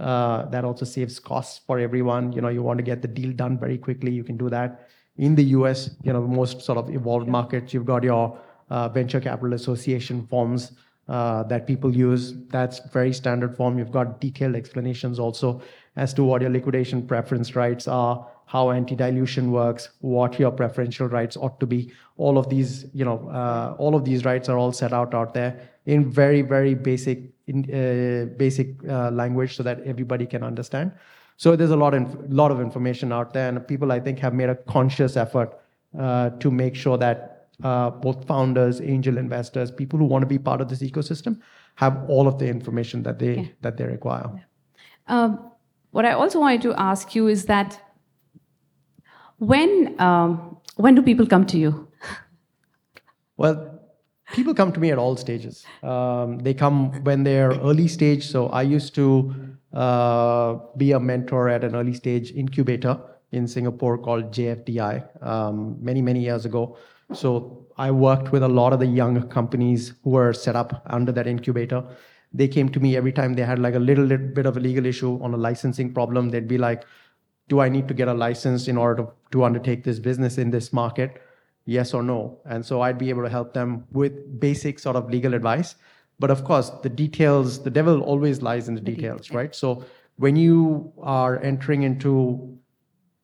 uh, 0.01 0.45
that 0.49 0.65
also 0.65 0.83
saves 0.83 1.19
costs 1.19 1.61
for 1.67 1.77
everyone. 1.77 2.31
You 2.31 2.41
know, 2.41 2.49
you 2.49 2.63
want 2.63 2.79
to 2.79 2.83
get 2.83 3.03
the 3.03 3.07
deal 3.07 3.31
done 3.33 3.59
very 3.59 3.77
quickly, 3.77 4.11
you 4.11 4.23
can 4.23 4.35
do 4.35 4.49
that. 4.49 4.89
In 5.17 5.35
the 5.35 5.43
US, 5.59 5.91
you 6.01 6.11
know, 6.11 6.21
most 6.21 6.61
sort 6.61 6.79
of 6.79 6.89
evolved 6.89 7.27
markets, 7.27 7.71
you've 7.71 7.85
got 7.85 8.03
your 8.03 8.39
uh, 8.71 8.89
venture 8.89 9.19
capital 9.19 9.53
association 9.53 10.25
forms 10.25 10.71
uh, 11.07 11.43
that 11.43 11.67
people 11.67 11.95
use. 11.95 12.33
That's 12.47 12.79
very 12.91 13.13
standard 13.13 13.55
form. 13.55 13.77
You've 13.77 13.91
got 13.91 14.19
detailed 14.19 14.55
explanations 14.55 15.19
also 15.19 15.61
as 15.95 16.13
to 16.15 16.23
what 16.23 16.41
your 16.41 16.49
liquidation 16.49 17.05
preference 17.05 17.55
rights 17.55 17.87
are, 17.87 18.27
how 18.51 18.69
anti-dilution 18.69 19.49
works, 19.49 19.89
what 20.01 20.37
your 20.37 20.51
preferential 20.51 21.07
rights 21.07 21.37
ought 21.37 21.57
to 21.61 21.65
be. 21.65 21.89
All 22.17 22.37
of 22.37 22.49
these, 22.49 22.85
you 22.93 23.05
know, 23.05 23.29
uh, 23.29 23.75
all 23.77 23.95
of 23.95 24.03
these 24.03 24.25
rights 24.25 24.49
are 24.49 24.57
all 24.57 24.73
set 24.73 24.91
out 24.91 25.13
out 25.13 25.33
there 25.33 25.51
in 25.85 26.09
very, 26.09 26.41
very 26.41 26.73
basic 26.73 27.19
in 27.47 27.63
uh, 27.73 28.25
basic 28.37 28.75
uh, 28.89 29.09
language 29.11 29.55
so 29.55 29.63
that 29.63 29.79
everybody 29.91 30.25
can 30.25 30.43
understand. 30.43 30.91
So 31.37 31.55
there's 31.55 31.71
a 31.71 31.77
lot 31.77 31.93
of 31.93 32.17
lot 32.29 32.51
of 32.51 32.59
information 32.59 33.13
out 33.13 33.33
there, 33.33 33.47
and 33.47 33.65
people 33.67 33.93
I 33.97 33.99
think 34.01 34.19
have 34.19 34.33
made 34.33 34.49
a 34.49 34.55
conscious 34.73 35.15
effort 35.15 35.53
uh, 35.97 36.31
to 36.31 36.51
make 36.51 36.75
sure 36.75 36.97
that 36.97 37.47
uh, 37.63 37.89
both 38.07 38.27
founders, 38.27 38.81
angel 38.81 39.17
investors, 39.17 39.71
people 39.71 39.97
who 39.97 40.09
want 40.15 40.23
to 40.23 40.31
be 40.33 40.39
part 40.49 40.59
of 40.59 40.67
this 40.73 40.81
ecosystem, 40.81 41.39
have 41.75 42.03
all 42.09 42.27
of 42.27 42.37
the 42.43 42.47
information 42.47 43.03
that 43.03 43.17
they 43.23 43.31
okay. 43.31 43.53
that 43.61 43.77
they 43.77 43.85
require. 43.85 44.27
Um, 45.07 45.39
what 45.91 46.05
I 46.05 46.11
also 46.11 46.41
wanted 46.41 46.61
to 46.63 46.75
ask 46.89 47.15
you 47.15 47.29
is 47.37 47.45
that 47.45 47.79
when 49.41 49.99
um, 49.99 50.57
when 50.75 50.93
do 50.95 51.01
people 51.01 51.25
come 51.25 51.45
to 51.47 51.57
you? 51.57 51.87
Well, 53.37 53.79
people 54.33 54.53
come 54.53 54.71
to 54.71 54.79
me 54.79 54.91
at 54.91 54.99
all 54.99 55.17
stages. 55.17 55.65
Um, 55.81 56.37
they 56.39 56.53
come 56.53 57.03
when 57.03 57.23
they're 57.23 57.49
early 57.49 57.87
stage. 57.87 58.27
So 58.27 58.49
I 58.49 58.61
used 58.61 58.93
to 58.95 59.33
uh, 59.73 60.59
be 60.77 60.91
a 60.91 60.99
mentor 60.99 61.49
at 61.49 61.63
an 61.63 61.75
early 61.75 61.93
stage 61.93 62.31
incubator 62.31 62.99
in 63.31 63.47
Singapore 63.47 63.97
called 63.97 64.31
JFDI 64.31 65.25
um, 65.25 65.77
many, 65.81 66.03
many 66.03 66.19
years 66.19 66.45
ago. 66.45 66.77
So 67.13 67.65
I 67.77 67.89
worked 67.89 68.31
with 68.31 68.43
a 68.43 68.47
lot 68.47 68.73
of 68.73 68.79
the 68.79 68.85
young 68.85 69.27
companies 69.29 69.93
who 70.03 70.11
were 70.11 70.33
set 70.33 70.55
up 70.55 70.83
under 70.85 71.11
that 71.13 71.25
incubator. 71.25 71.83
They 72.31 72.47
came 72.47 72.69
to 72.69 72.79
me 72.79 72.95
every 72.95 73.11
time 73.11 73.33
they 73.33 73.41
had 73.41 73.57
like 73.57 73.73
a 73.73 73.79
little, 73.79 74.05
little 74.05 74.27
bit 74.27 74.45
of 74.45 74.55
a 74.55 74.59
legal 74.59 74.85
issue 74.85 75.19
on 75.23 75.33
a 75.33 75.37
licensing 75.37 75.93
problem. 75.93 76.29
They'd 76.29 76.47
be 76.47 76.59
like, 76.59 76.83
do 77.51 77.59
I 77.59 77.69
need 77.69 77.87
to 77.89 77.93
get 77.93 78.07
a 78.07 78.13
license 78.13 78.67
in 78.67 78.77
order 78.77 79.03
to, 79.03 79.09
to 79.33 79.43
undertake 79.43 79.83
this 79.83 79.99
business 79.99 80.39
in 80.39 80.49
this 80.51 80.73
market? 80.73 81.21
yes 81.65 81.93
or 81.93 82.03
no. 82.03 82.39
And 82.45 82.65
so 82.65 82.81
I'd 82.81 82.97
be 82.97 83.09
able 83.09 83.23
to 83.23 83.29
help 83.29 83.53
them 83.53 83.85
with 83.91 84.39
basic 84.39 84.79
sort 84.79 84.95
of 84.95 85.09
legal 85.09 85.33
advice. 85.33 85.75
But 86.19 86.31
of 86.31 86.43
course, 86.43 86.69
the 86.83 86.89
details, 86.89 87.63
the 87.63 87.69
devil 87.69 88.01
always 88.01 88.41
lies 88.41 88.67
in 88.67 88.75
the 88.75 88.81
details, 88.81 89.31
right? 89.31 89.55
So 89.55 89.85
when 90.17 90.35
you 90.35 90.91
are 91.01 91.41
entering 91.41 91.83
into, 91.83 92.57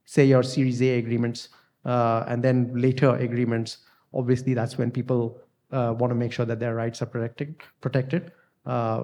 say, 0.06 0.26
your 0.26 0.44
Series 0.44 0.82
A 0.82 0.98
agreements 0.98 1.50
uh, 1.86 2.26
and 2.28 2.44
then 2.44 2.72
later 2.76 3.16
agreements, 3.16 3.78
obviously 4.14 4.54
that's 4.54 4.78
when 4.78 4.90
people 4.90 5.40
uh, 5.72 5.94
want 5.98 6.12
to 6.12 6.16
make 6.16 6.32
sure 6.32 6.46
that 6.46 6.60
their 6.60 6.74
rights 6.74 7.02
are 7.02 7.06
protected. 7.06 7.56
Protected. 7.82 8.32
Uh, 8.66 9.04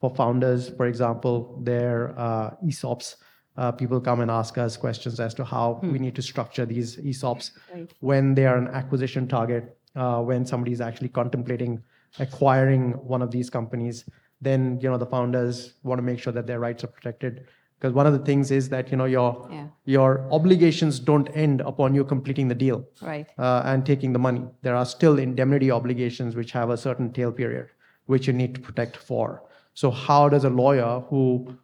for 0.00 0.14
founders, 0.14 0.70
for 0.70 0.86
example, 0.86 1.60
their 1.62 2.18
uh, 2.18 2.50
ESOPs, 2.64 3.16
uh, 3.56 3.70
people 3.72 4.00
come 4.00 4.20
and 4.20 4.30
ask 4.30 4.58
us 4.58 4.76
questions 4.76 5.20
as 5.20 5.34
to 5.34 5.44
how 5.44 5.78
we 5.82 5.98
need 5.98 6.14
to 6.16 6.22
structure 6.22 6.66
these 6.66 6.96
ESOPs 6.96 7.52
when 8.00 8.34
they 8.34 8.46
are 8.46 8.56
an 8.56 8.68
acquisition 8.68 9.28
target, 9.28 9.76
uh, 9.96 10.20
when 10.20 10.44
somebody 10.44 10.72
is 10.72 10.80
actually 10.80 11.08
contemplating 11.08 11.82
acquiring 12.18 12.92
one 13.14 13.22
of 13.22 13.30
these 13.30 13.50
companies, 13.50 14.04
then 14.40 14.78
you 14.80 14.88
know 14.90 14.98
the 14.98 15.06
founders 15.06 15.74
want 15.82 15.98
to 15.98 16.02
make 16.02 16.18
sure 16.18 16.32
that 16.32 16.46
their 16.46 16.60
rights 16.60 16.84
are 16.84 16.88
protected. 16.88 17.46
Because 17.78 17.92
one 17.92 18.06
of 18.06 18.12
the 18.12 18.20
things 18.20 18.50
is 18.50 18.68
that 18.70 18.90
you 18.90 18.96
know 18.96 19.04
your 19.04 19.48
Yeah. 19.50 19.66
your 19.84 20.26
obligations 20.32 20.98
don't 21.00 21.28
end 21.46 21.60
upon 21.60 21.94
you 21.94 22.04
completing 22.04 22.48
the 22.48 22.54
deal 22.54 22.84
Right. 23.02 23.26
uh, 23.38 23.62
and 23.64 23.84
taking 23.84 24.12
the 24.12 24.18
money. 24.18 24.44
There 24.62 24.76
are 24.76 24.86
still 24.86 25.18
indemnity 25.18 25.70
obligations 25.70 26.34
which 26.36 26.52
have 26.52 26.70
a 26.70 26.76
certain 26.76 27.12
tail 27.12 27.32
period, 27.32 27.66
which 28.06 28.26
you 28.28 28.32
need 28.32 28.54
to 28.54 28.60
protect 28.60 28.96
for. 28.96 29.42
So, 29.74 29.90
how 29.90 30.28
does 30.28 30.44
a 30.44 30.50
lawyer 30.50 31.00
who 31.10 31.56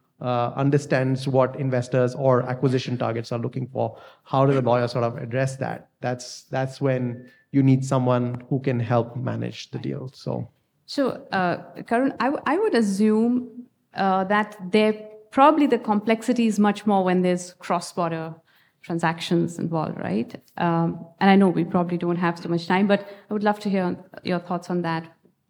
understands 0.55 1.27
what 1.27 1.55
investors 1.59 2.15
or 2.15 2.43
acquisition 2.43 2.97
targets 2.97 3.31
are 3.31 3.39
looking 3.39 3.67
for, 3.67 3.97
how 4.23 4.45
does 4.45 4.55
a 4.55 4.61
lawyer 4.61 4.87
sort 4.87 5.03
of 5.03 5.17
address 5.17 5.57
that? 5.57 5.89
That's 6.01 6.43
that's 6.43 6.79
when 6.79 7.29
you 7.51 7.63
need 7.63 7.83
someone 7.83 8.43
who 8.49 8.59
can 8.59 8.79
help 8.79 9.15
manage 9.15 9.71
the 9.71 9.79
deal. 9.79 10.09
So, 10.13 10.49
So, 10.85 11.25
uh, 11.31 11.57
Karun, 11.83 12.15
I, 12.19 12.57
would 12.57 12.75
assume 12.75 13.65
uh, 13.93 14.23
that 14.25 14.57
there 14.71 14.93
probably 15.31 15.67
the 15.67 15.79
complexity 15.79 16.47
is 16.47 16.59
much 16.59 16.85
more 16.85 17.03
when 17.03 17.21
there's 17.21 17.53
cross-border 17.59 18.35
transactions 18.81 19.59
involved, 19.59 19.97
right? 19.99 20.35
Um, 20.57 21.05
and 21.19 21.29
I 21.29 21.35
know 21.35 21.49
we 21.49 21.63
probably 21.63 21.97
don't 21.97 22.17
have 22.17 22.39
so 22.39 22.49
much 22.49 22.67
time, 22.67 22.87
but 22.87 23.07
I 23.29 23.33
would 23.33 23.43
love 23.43 23.59
to 23.59 23.69
hear 23.69 23.95
your 24.23 24.39
thoughts 24.39 24.69
on 24.69 24.81
that. 24.81 25.03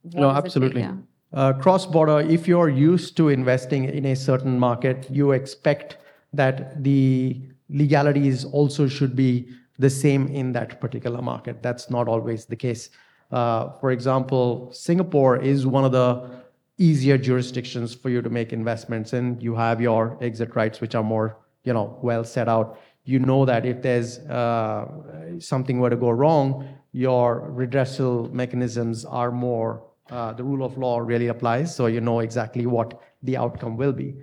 What 0.04 0.16
no, 0.16 0.28
does 0.28 0.38
it 0.38 0.46
absolutely. 0.46 0.82
Yeah. 0.82 0.96
Uh, 1.34 1.54
cross 1.54 1.86
border, 1.86 2.20
if 2.20 2.48
you're 2.48 2.70
used 2.70 3.16
to 3.16 3.30
investing 3.30 3.86
in 3.86 4.06
a 4.06 4.16
certain 4.16 4.60
market, 4.60 5.08
you 5.10 5.32
expect 5.32 5.98
that 6.34 6.84
the 6.84 7.42
legalities 7.70 8.44
also 8.44 8.88
should 8.88 9.16
be 9.16 9.48
the 9.80 9.90
same 9.90 10.28
in 10.28 10.52
that 10.52 10.82
particular 10.82 11.22
market. 11.22 11.64
That's 11.64 11.90
not 11.90 12.08
always 12.08 12.46
the 12.46 12.56
case. 12.56 12.90
Uh, 13.32 13.70
for 13.80 13.92
example, 13.92 14.70
Singapore 14.74 15.38
is 15.38 15.66
one 15.66 15.86
of 15.86 15.94
the 15.94 16.30
easier 16.78 17.18
jurisdictions 17.18 17.96
for 17.96 18.10
you 18.10 18.22
to 18.22 18.30
make 18.30 18.52
investments 18.52 19.14
in. 19.14 19.40
You 19.40 19.56
have 19.56 19.80
your 19.80 20.18
exit 20.22 20.56
rights, 20.56 20.82
which 20.82 20.96
are 20.96 21.04
more, 21.04 21.38
you 21.64 21.74
know, 21.74 21.98
well 22.02 22.26
set 22.26 22.50
out. 22.50 22.80
You 23.06 23.20
know 23.20 23.46
that 23.46 23.66
if 23.66 23.82
there's 23.82 24.20
uh, 24.20 24.86
something 25.40 25.80
were 25.80 25.90
to 25.90 25.96
go 25.96 26.10
wrong, 26.10 26.68
your 26.92 27.50
redressal 27.56 28.32
mechanisms 28.32 29.06
are 29.06 29.32
more 29.32 29.82
uh, 30.10 30.34
the 30.34 30.44
rule 30.44 30.66
of 30.66 30.78
law 30.78 31.00
really 31.00 31.28
applies, 31.28 31.76
so 31.76 31.86
you 31.86 32.02
know 32.02 32.20
exactly 32.20 32.66
what 32.66 33.00
the 33.24 33.38
outcome 33.38 33.78
will 33.78 33.94
be. 33.94 34.16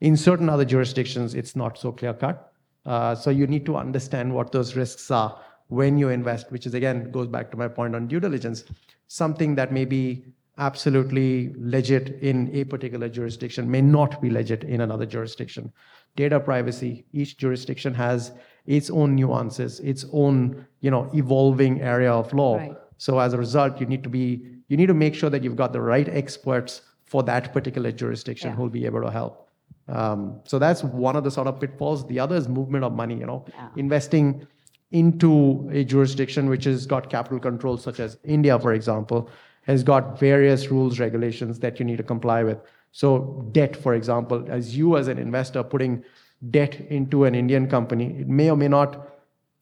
In 0.00 0.16
certain 0.16 0.48
other 0.48 0.64
jurisdictions, 0.64 1.34
it's 1.34 1.54
not 1.54 1.78
so 1.78 1.92
clear 1.92 2.14
cut. 2.14 2.52
Uh, 2.84 3.14
so 3.14 3.30
you 3.30 3.46
need 3.46 3.66
to 3.66 3.76
understand 3.76 4.32
what 4.32 4.52
those 4.52 4.76
risks 4.76 5.10
are 5.10 5.40
when 5.68 5.98
you 5.98 6.08
invest, 6.08 6.50
which 6.52 6.66
is 6.66 6.74
again 6.74 7.10
goes 7.10 7.26
back 7.26 7.50
to 7.50 7.56
my 7.56 7.68
point 7.68 7.94
on 7.94 8.06
due 8.06 8.20
diligence. 8.20 8.64
Something 9.08 9.54
that 9.56 9.72
may 9.72 9.84
be 9.84 10.24
absolutely 10.58 11.52
legit 11.58 12.22
in 12.22 12.50
a 12.54 12.64
particular 12.64 13.08
jurisdiction 13.08 13.70
may 13.70 13.82
not 13.82 14.22
be 14.22 14.30
legit 14.30 14.64
in 14.64 14.80
another 14.80 15.04
jurisdiction. 15.04 15.72
Data 16.14 16.40
privacy, 16.40 17.04
each 17.12 17.36
jurisdiction 17.36 17.92
has 17.94 18.32
its 18.64 18.88
own 18.88 19.14
nuances, 19.14 19.80
its 19.80 20.06
own 20.12 20.66
you 20.80 20.90
know 20.90 21.10
evolving 21.14 21.80
area 21.82 22.12
of 22.12 22.32
law. 22.32 22.56
Right. 22.56 22.76
So 22.98 23.18
as 23.18 23.34
a 23.34 23.38
result, 23.38 23.80
you 23.80 23.86
need 23.86 24.02
to 24.04 24.08
be 24.08 24.55
you 24.68 24.76
need 24.76 24.86
to 24.86 24.94
make 24.94 25.14
sure 25.14 25.30
that 25.30 25.42
you've 25.44 25.56
got 25.56 25.72
the 25.72 25.80
right 25.80 26.08
experts 26.08 26.82
for 27.04 27.22
that 27.22 27.52
particular 27.52 27.92
jurisdiction 27.92 28.50
Yeah. 28.50 28.56
who'll 28.56 28.68
be 28.68 28.84
able 28.86 29.02
to 29.02 29.10
help. 29.10 29.48
Um, 29.88 30.40
so 30.44 30.58
that's 30.58 30.82
one 30.82 31.14
of 31.14 31.22
the 31.24 31.30
sort 31.30 31.46
of 31.46 31.60
pitfalls. 31.60 32.06
The 32.06 32.18
other 32.18 32.34
is 32.36 32.48
movement 32.48 32.84
of 32.84 32.92
money. 32.92 33.16
You 33.16 33.26
know, 33.26 33.44
Yeah. 33.48 33.68
investing 33.76 34.46
into 34.90 35.68
a 35.72 35.84
jurisdiction 35.84 36.48
which 36.48 36.64
has 36.64 36.86
got 36.86 37.08
capital 37.10 37.38
controls, 37.38 37.82
such 37.82 38.00
as 38.00 38.18
India, 38.24 38.58
for 38.58 38.72
example, 38.72 39.28
has 39.62 39.82
got 39.82 40.18
various 40.18 40.70
rules, 40.70 40.98
regulations 41.00 41.58
that 41.60 41.78
you 41.78 41.84
need 41.84 41.96
to 41.98 42.02
comply 42.04 42.42
with. 42.44 42.58
So 42.92 43.44
debt, 43.52 43.76
for 43.76 43.94
example, 43.94 44.44
as 44.48 44.76
you 44.76 44.96
as 44.96 45.08
an 45.08 45.18
investor 45.18 45.62
putting 45.62 46.02
debt 46.50 46.80
into 46.88 47.24
an 47.24 47.34
Indian 47.34 47.66
company, 47.68 48.16
it 48.20 48.28
may 48.28 48.50
or 48.50 48.56
may 48.56 48.68
not 48.68 49.08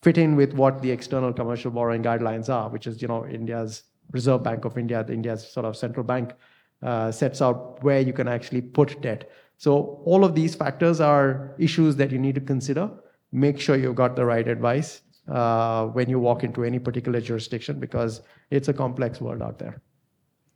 fit 0.03 0.19
in 0.19 0.37
with 0.37 0.53
what 0.55 0.83
the 0.83 0.91
external 0.91 1.33
commercial 1.33 1.71
borrowing 1.71 2.03
guidelines 2.03 2.49
are, 2.49 2.69
which 2.69 2.87
is 2.87 3.01
you 3.01 3.09
know 3.09 3.27
India's 3.27 3.83
Reserve 4.15 4.43
Bank 4.43 4.65
of 4.65 4.79
India, 4.79 5.05
the 5.05 5.13
India's 5.13 5.47
sort 5.47 5.67
of 5.67 5.77
central 5.77 6.05
bank, 6.05 6.33
uh, 6.83 7.11
sets 7.13 7.43
out 7.43 7.83
where 7.83 8.01
you 8.01 8.13
can 8.13 8.29
actually 8.29 8.63
put 8.63 9.01
debt. 9.03 9.31
So 9.59 10.03
all 10.05 10.25
of 10.25 10.35
these 10.35 10.55
factors 10.55 11.01
are 11.01 11.55
issues 11.59 11.97
that 11.97 12.11
you 12.11 12.19
need 12.19 12.35
to 12.37 12.41
consider. 12.41 12.91
Make 13.33 13.61
sure 13.61 13.77
you've 13.77 13.97
got 13.97 14.17
the 14.17 14.25
right 14.25 14.47
advice 14.47 15.03
uh, 15.29 15.87
when 15.87 16.09
you 16.09 16.19
walk 16.19 16.45
into 16.45 16.65
any 16.65 16.79
particular 16.79 17.21
jurisdiction 17.21 17.81
because 17.81 18.23
it's 18.51 18.69
a 18.69 18.73
complex 18.73 19.21
world 19.21 19.43
out 19.43 19.59
there. 19.59 19.81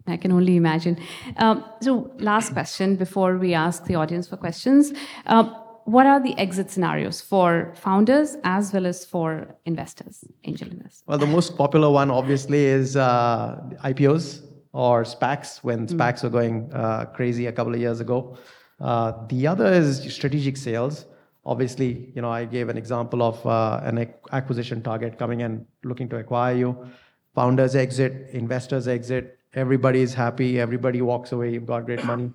I 0.06 0.16
can 0.16 0.32
only 0.32 0.56
imagine. 0.56 0.98
Um, 1.36 1.64
so, 1.82 2.12
last 2.18 2.52
question 2.52 2.96
before 2.96 3.36
we 3.36 3.52
ask 3.52 3.84
the 3.84 3.94
audience 3.94 4.26
for 4.26 4.38
questions. 4.38 4.92
Um, 5.26 5.54
what 5.88 6.04
are 6.04 6.20
the 6.20 6.36
exit 6.38 6.70
scenarios 6.70 7.18
for 7.22 7.72
founders 7.74 8.36
as 8.44 8.74
well 8.74 8.84
as 8.84 9.06
for 9.06 9.56
investors, 9.64 10.22
angel 10.44 10.68
investors? 10.68 11.02
Well, 11.06 11.16
the 11.16 11.26
most 11.26 11.56
popular 11.56 11.88
one 11.88 12.10
obviously 12.10 12.62
is 12.66 12.94
uh, 12.94 13.58
IPOs 13.82 14.42
or 14.74 15.04
SPACs 15.04 15.64
when 15.64 15.86
SPACs 15.86 16.22
were 16.22 16.28
going 16.28 16.70
uh, 16.74 17.06
crazy 17.06 17.46
a 17.46 17.52
couple 17.52 17.72
of 17.72 17.80
years 17.80 18.00
ago. 18.00 18.36
Uh, 18.78 19.12
the 19.28 19.46
other 19.46 19.72
is 19.72 20.12
strategic 20.12 20.58
sales. 20.58 21.06
Obviously, 21.46 22.12
you 22.14 22.20
know, 22.20 22.30
I 22.30 22.44
gave 22.44 22.68
an 22.68 22.76
example 22.76 23.22
of 23.22 23.46
uh, 23.46 23.80
an 23.82 24.12
acquisition 24.30 24.82
target 24.82 25.18
coming 25.18 25.40
and 25.40 25.64
looking 25.84 26.08
to 26.10 26.16
acquire 26.16 26.54
you. 26.54 26.86
Founders 27.34 27.74
exit, 27.74 28.28
investors 28.32 28.88
exit, 28.88 29.38
everybody 29.54 30.02
is 30.02 30.12
happy, 30.12 30.60
everybody 30.60 31.00
walks 31.00 31.32
away, 31.32 31.50
you've 31.50 31.64
got 31.64 31.86
great 31.86 32.04
money. 32.04 32.30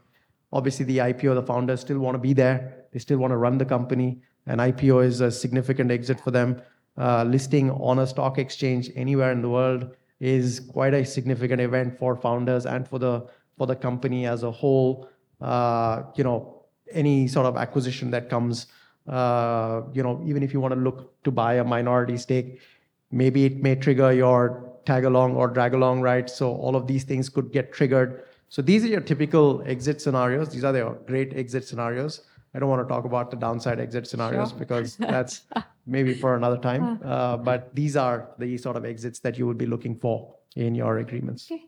Obviously, 0.52 0.86
the 0.86 0.98
IPO, 0.98 1.36
the 1.36 1.44
founders 1.44 1.82
still 1.82 2.00
want 2.00 2.16
to 2.16 2.20
be 2.20 2.34
there. 2.34 2.83
They 2.94 3.00
still 3.00 3.18
want 3.18 3.32
to 3.32 3.38
run 3.38 3.58
the 3.58 3.66
company. 3.66 4.22
An 4.46 4.60
IPO 4.60 5.04
is 5.04 5.22
a 5.22 5.32
significant 5.32 5.92
exit 5.92 6.20
for 6.20 6.32
them. 6.32 6.62
Uh, 6.98 7.24
listing 7.24 7.72
on 7.72 8.00
a 8.00 8.08
stock 8.08 8.38
exchange 8.38 8.92
anywhere 8.96 9.32
in 9.32 9.42
the 9.42 9.50
world 9.50 9.96
is 10.20 10.60
quite 10.60 10.94
a 10.94 11.04
significant 11.04 11.60
event 11.60 11.98
for 11.98 12.16
founders 12.16 12.66
and 12.66 12.88
for 12.88 13.00
the 13.00 13.28
for 13.58 13.68
the 13.68 13.76
company 13.76 14.26
as 14.28 14.44
a 14.44 14.52
whole. 14.52 15.10
Uh, 15.42 16.04
you 16.16 16.24
know, 16.24 16.64
any 16.92 17.28
sort 17.28 17.46
of 17.46 17.58
acquisition 17.58 18.12
that 18.12 18.30
comes, 18.30 18.68
uh, 19.08 19.82
you 19.92 20.04
know, 20.04 20.22
even 20.26 20.44
if 20.44 20.54
you 20.54 20.60
want 20.60 20.74
to 20.74 20.80
look 20.80 21.22
to 21.24 21.32
buy 21.32 21.56
a 21.56 21.64
minority 21.64 22.18
stake, 22.18 22.62
maybe 23.12 23.46
it 23.46 23.62
may 23.62 23.76
trigger 23.76 24.12
your 24.12 24.72
tag 24.86 25.06
along 25.06 25.36
or 25.36 25.48
drag 25.48 25.74
along 25.74 26.02
rights. 26.02 26.36
So 26.36 26.54
all 26.54 26.76
of 26.76 26.88
these 26.88 27.04
things 27.04 27.30
could 27.30 27.52
get 27.52 27.74
triggered. 27.74 28.24
So 28.50 28.62
these 28.62 28.84
are 28.86 28.88
your 28.88 29.02
typical 29.02 29.64
exit 29.66 30.02
scenarios. 30.02 30.50
These 30.50 30.64
are 30.64 30.72
the 30.72 30.98
great 31.08 31.34
exit 31.36 31.68
scenarios. 31.68 32.22
I 32.56 32.60
don't 32.60 32.70
want 32.70 32.88
to 32.88 32.92
talk 32.94 33.06
about 33.06 33.32
the 33.32 33.38
downside 33.38 33.80
exit 33.80 34.08
scenarios 34.08 34.50
Sure. 34.50 34.60
because 34.60 34.96
that's 35.14 35.42
maybe 35.88 36.14
for 36.14 36.36
another 36.36 36.58
time. 36.58 37.00
Uh, 37.04 37.38
but 37.38 37.74
these 37.76 37.96
are 37.98 38.30
the 38.38 38.58
sort 38.58 38.76
of 38.78 38.86
exits 38.86 39.20
that 39.20 39.38
you 39.38 39.48
would 39.48 39.58
be 39.58 39.66
looking 39.66 39.96
for 39.98 40.36
in 40.56 40.76
your 40.76 41.00
agreements. 41.00 41.50
Okay. 41.52 41.64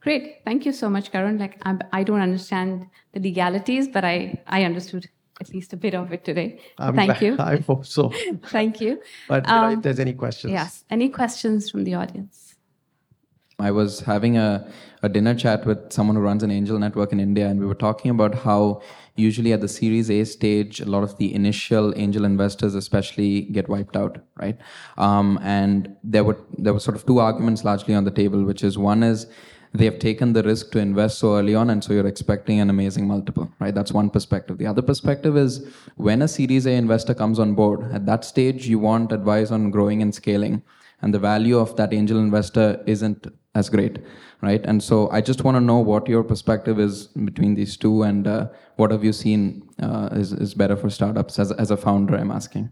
Great. 0.00 0.36
Thank 0.44 0.64
you 0.66 0.72
so 0.72 0.88
much, 0.88 1.10
Karun. 1.12 1.38
Like, 1.38 1.58
I'm, 1.62 1.80
I 1.92 2.02
don't 2.04 2.20
understand 2.20 2.86
the 3.12 3.20
legalities, 3.20 3.86
but 3.88 4.04
I, 4.04 4.42
I 4.46 4.64
understood 4.64 5.08
at 5.40 5.52
least 5.54 5.72
a 5.72 5.76
bit 5.76 5.94
of 5.94 6.12
it 6.12 6.24
today. 6.24 6.60
I'm 6.78 6.94
Thank 6.96 7.18
glad- 7.18 7.22
you. 7.22 7.36
I 7.52 7.56
hope 7.58 7.84
so. 7.86 8.10
Thank 8.46 8.80
you. 8.80 9.00
But 9.28 9.46
you 9.46 9.52
know, 9.54 9.64
Um, 9.64 9.72
if 9.78 9.82
there's 9.82 10.00
any 10.00 10.12
questions, 10.14 10.52
Yes. 10.52 10.84
Any 10.90 11.08
questions 11.10 11.70
from 11.70 11.84
the 11.84 11.94
audience? 11.94 12.49
I 13.60 13.70
was 13.70 14.00
having 14.00 14.36
a, 14.36 14.66
a 15.02 15.08
dinner 15.08 15.34
chat 15.34 15.66
with 15.66 15.92
someone 15.92 16.16
who 16.16 16.22
runs 16.22 16.42
an 16.42 16.50
angel 16.50 16.78
network 16.78 17.12
in 17.12 17.20
India, 17.20 17.46
and 17.48 17.60
we 17.60 17.66
were 17.66 17.74
talking 17.74 18.10
about 18.10 18.34
how 18.34 18.82
usually 19.16 19.52
at 19.52 19.60
the 19.60 19.68
Series 19.68 20.10
A 20.10 20.24
stage, 20.24 20.80
a 20.80 20.86
lot 20.86 21.02
of 21.02 21.16
the 21.18 21.34
initial 21.34 21.92
angel 21.96 22.24
investors, 22.24 22.74
especially, 22.74 23.42
get 23.42 23.68
wiped 23.68 23.96
out, 23.96 24.18
right? 24.36 24.58
Um, 24.98 25.38
and 25.42 25.96
there 26.02 26.24
were 26.24 26.38
there 26.58 26.72
were 26.72 26.80
sort 26.80 26.96
of 26.96 27.06
two 27.06 27.18
arguments 27.18 27.64
largely 27.64 27.94
on 27.94 28.04
the 28.04 28.10
table, 28.10 28.44
which 28.44 28.64
is 28.64 28.78
one 28.78 29.02
is 29.02 29.26
they 29.72 29.84
have 29.84 30.00
taken 30.00 30.32
the 30.32 30.42
risk 30.42 30.72
to 30.72 30.80
invest 30.80 31.18
so 31.18 31.36
early 31.36 31.54
on, 31.54 31.70
and 31.70 31.84
so 31.84 31.92
you're 31.92 32.06
expecting 32.06 32.58
an 32.58 32.70
amazing 32.70 33.06
multiple, 33.06 33.50
right? 33.60 33.74
That's 33.74 33.92
one 33.92 34.10
perspective. 34.10 34.58
The 34.58 34.66
other 34.66 34.82
perspective 34.82 35.36
is 35.36 35.64
when 35.96 36.22
a 36.22 36.28
Series 36.28 36.66
A 36.66 36.72
investor 36.72 37.14
comes 37.14 37.38
on 37.38 37.54
board, 37.54 37.92
at 37.92 38.06
that 38.06 38.24
stage, 38.24 38.66
you 38.66 38.78
want 38.78 39.12
advice 39.12 39.50
on 39.50 39.70
growing 39.70 40.02
and 40.02 40.14
scaling 40.14 40.62
and 41.02 41.14
the 41.14 41.18
value 41.18 41.58
of 41.58 41.76
that 41.76 41.92
angel 41.92 42.18
investor 42.18 42.82
isn't 42.86 43.26
as 43.54 43.68
great, 43.68 43.98
right? 44.42 44.64
And 44.64 44.82
so 44.82 45.10
I 45.10 45.20
just 45.20 45.42
want 45.42 45.56
to 45.56 45.60
know 45.60 45.78
what 45.78 46.08
your 46.08 46.22
perspective 46.22 46.78
is 46.78 47.08
between 47.08 47.54
these 47.54 47.76
two, 47.76 48.02
and 48.02 48.26
uh, 48.26 48.48
what 48.76 48.90
have 48.90 49.04
you 49.04 49.12
seen 49.12 49.68
uh, 49.82 50.10
is 50.12 50.32
is 50.32 50.54
better 50.54 50.76
for 50.76 50.90
startups 50.90 51.38
as 51.38 51.52
as 51.52 51.70
a 51.70 51.76
founder? 51.76 52.16
I'm 52.16 52.30
asking. 52.30 52.70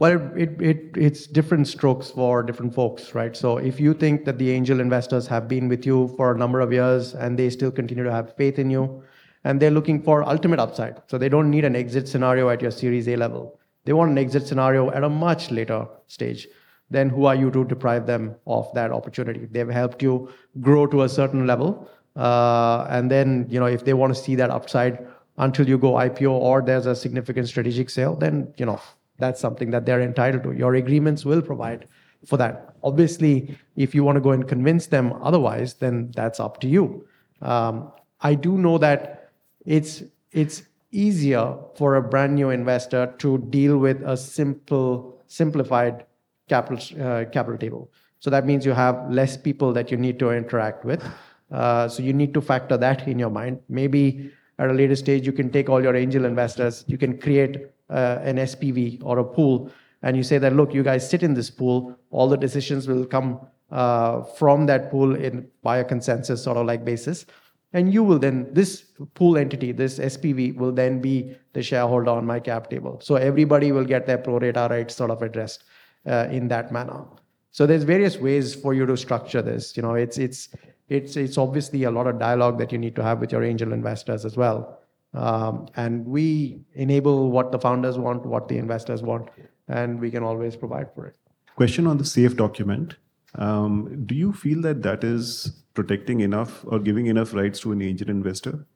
Well, 0.00 0.30
it, 0.36 0.62
it, 0.62 0.96
it's 0.96 1.26
different 1.26 1.66
strokes 1.66 2.08
for 2.12 2.44
different 2.44 2.72
folks, 2.72 3.16
right? 3.16 3.36
So 3.36 3.58
if 3.58 3.80
you 3.80 3.94
think 3.94 4.24
that 4.26 4.38
the 4.38 4.52
angel 4.52 4.78
investors 4.78 5.26
have 5.26 5.48
been 5.48 5.68
with 5.68 5.84
you 5.84 6.14
for 6.16 6.32
a 6.32 6.38
number 6.38 6.60
of 6.60 6.72
years 6.72 7.14
and 7.14 7.36
they 7.36 7.50
still 7.50 7.72
continue 7.72 8.04
to 8.04 8.12
have 8.12 8.36
faith 8.36 8.60
in 8.60 8.70
you, 8.70 9.02
and 9.42 9.58
they're 9.60 9.72
looking 9.72 10.00
for 10.00 10.22
ultimate 10.22 10.60
upside, 10.60 11.02
so 11.08 11.18
they 11.18 11.28
don't 11.28 11.50
need 11.50 11.64
an 11.64 11.74
exit 11.74 12.06
scenario 12.06 12.48
at 12.48 12.62
your 12.62 12.70
Series 12.70 13.08
A 13.08 13.16
level. 13.16 13.58
They 13.86 13.92
want 13.92 14.12
an 14.12 14.18
exit 14.18 14.46
scenario 14.46 14.92
at 14.92 15.02
a 15.02 15.08
much 15.08 15.50
later 15.50 15.88
stage. 16.06 16.46
Then 16.90 17.10
who 17.10 17.26
are 17.26 17.34
you 17.34 17.50
to 17.50 17.64
deprive 17.64 18.06
them 18.06 18.34
of 18.46 18.72
that 18.74 18.92
opportunity? 18.92 19.46
They've 19.46 19.68
helped 19.68 20.02
you 20.02 20.30
grow 20.60 20.86
to 20.86 21.02
a 21.02 21.08
certain 21.08 21.46
level, 21.46 21.88
uh, 22.16 22.86
and 22.88 23.10
then 23.10 23.46
you 23.48 23.60
know 23.60 23.66
if 23.66 23.84
they 23.84 23.94
want 23.94 24.14
to 24.14 24.20
see 24.20 24.34
that 24.36 24.50
upside 24.50 25.06
until 25.36 25.68
you 25.68 25.78
go 25.78 25.92
IPO 25.92 26.30
or 26.30 26.62
there's 26.62 26.86
a 26.86 26.96
significant 26.96 27.48
strategic 27.48 27.90
sale, 27.90 28.16
then 28.16 28.52
you 28.56 28.66
know 28.66 28.80
that's 29.18 29.40
something 29.40 29.70
that 29.70 29.84
they're 29.86 30.00
entitled 30.00 30.42
to. 30.44 30.52
Your 30.52 30.74
agreements 30.74 31.24
will 31.24 31.42
provide 31.42 31.86
for 32.26 32.36
that. 32.38 32.74
Obviously, 32.82 33.56
if 33.76 33.94
you 33.94 34.04
want 34.04 34.16
to 34.16 34.20
go 34.20 34.30
and 34.30 34.48
convince 34.48 34.86
them 34.86 35.12
otherwise, 35.22 35.74
then 35.74 36.12
that's 36.16 36.40
up 36.40 36.60
to 36.60 36.68
you. 36.68 37.06
Um, 37.42 37.92
I 38.20 38.34
do 38.34 38.56
know 38.58 38.78
that 38.78 39.30
it's 39.64 40.02
it's 40.32 40.62
easier 40.90 41.54
for 41.76 41.96
a 41.96 42.02
brand 42.02 42.34
new 42.34 42.50
investor 42.50 43.14
to 43.18 43.38
deal 43.38 43.78
with 43.78 44.02
a 44.02 44.16
simple, 44.16 45.22
simplified 45.26 46.04
capital 46.48 47.02
uh, 47.04 47.24
capital 47.26 47.58
table. 47.58 47.90
So 48.20 48.30
that 48.30 48.46
means 48.46 48.66
you 48.66 48.72
have 48.72 49.10
less 49.10 49.36
people 49.36 49.72
that 49.72 49.90
you 49.90 49.96
need 49.96 50.18
to 50.18 50.30
interact 50.30 50.84
with. 50.84 51.04
Uh, 51.50 51.88
so 51.88 52.02
you 52.02 52.12
need 52.12 52.34
to 52.34 52.40
factor 52.40 52.76
that 52.76 53.06
in 53.06 53.18
your 53.18 53.30
mind. 53.30 53.60
Maybe 53.68 54.30
at 54.58 54.70
a 54.70 54.72
later 54.72 54.96
stage, 54.96 55.24
you 55.24 55.32
can 55.32 55.50
take 55.50 55.68
all 55.68 55.82
your 55.82 55.94
angel 55.94 56.24
investors, 56.24 56.84
you 56.88 56.98
can 56.98 57.18
create 57.18 57.66
uh, 57.90 58.18
an 58.22 58.36
SPV 58.36 59.00
or 59.04 59.18
a 59.18 59.24
pool, 59.24 59.70
and 60.02 60.16
you 60.16 60.22
say 60.22 60.38
that, 60.38 60.54
look, 60.54 60.74
you 60.74 60.82
guys 60.82 61.08
sit 61.08 61.22
in 61.22 61.34
this 61.34 61.50
pool, 61.50 61.96
all 62.10 62.28
the 62.28 62.36
decisions 62.36 62.88
will 62.88 63.06
come 63.06 63.40
uh, 63.70 64.22
from 64.22 64.66
that 64.66 64.90
pool 64.90 65.14
in 65.14 65.48
by 65.62 65.78
a 65.78 65.84
consensus 65.84 66.42
sort 66.42 66.56
of 66.56 66.66
like 66.66 66.84
basis. 66.84 67.26
And 67.72 67.92
you 67.92 68.02
will 68.02 68.18
then, 68.18 68.48
this 68.52 68.84
pool 69.14 69.36
entity, 69.36 69.72
this 69.72 69.98
SPV 69.98 70.56
will 70.56 70.72
then 70.72 71.00
be 71.00 71.36
the 71.52 71.62
shareholder 71.62 72.10
on 72.10 72.24
my 72.24 72.40
cap 72.40 72.70
table. 72.70 72.98
So 73.02 73.16
everybody 73.16 73.72
will 73.72 73.84
get 73.84 74.06
their 74.06 74.18
pro 74.18 74.38
rata 74.38 74.68
rights 74.70 74.96
sort 74.96 75.10
of 75.10 75.20
addressed 75.20 75.64
uh, 76.06 76.28
in 76.30 76.48
that 76.48 76.72
manner. 76.72 77.04
So 77.50 77.66
there's 77.66 77.84
various 77.84 78.18
ways 78.18 78.54
for 78.54 78.74
you 78.74 78.86
to 78.86 78.96
structure 78.96 79.42
this. 79.42 79.76
You 79.76 79.82
know, 79.82 79.94
it's 79.94 80.18
it's 80.18 80.48
it's 80.88 81.16
it's 81.16 81.38
obviously 81.38 81.84
a 81.84 81.90
lot 81.90 82.06
of 82.06 82.18
dialogue 82.18 82.58
that 82.58 82.72
you 82.72 82.78
need 82.78 82.94
to 82.96 83.02
have 83.02 83.20
with 83.20 83.32
your 83.32 83.42
angel 83.42 83.72
investors 83.72 84.24
as 84.24 84.36
well. 84.36 84.78
Um, 85.14 85.68
and 85.76 86.06
we 86.06 86.60
enable 86.74 87.30
what 87.30 87.50
the 87.50 87.58
founders 87.58 87.98
want, 87.98 88.26
what 88.26 88.48
the 88.48 88.58
investors 88.58 89.02
want, 89.02 89.28
and 89.68 89.98
we 89.98 90.10
can 90.10 90.22
always 90.22 90.54
provide 90.54 90.94
for 90.94 91.06
it. 91.06 91.16
Question 91.56 91.86
on 91.86 91.98
the 91.98 92.04
SAFE 92.04 92.36
document. 92.36 92.96
Um, 93.34 94.04
do 94.06 94.14
you 94.14 94.32
feel 94.32 94.62
that 94.62 94.82
that 94.82 95.04
is 95.04 95.62
protecting 95.74 96.20
enough 96.20 96.64
or 96.66 96.78
giving 96.78 97.06
enough 97.06 97.34
rights 97.34 97.60
to 97.60 97.72
an 97.72 97.82
angel 97.82 98.08
investor? 98.10 98.66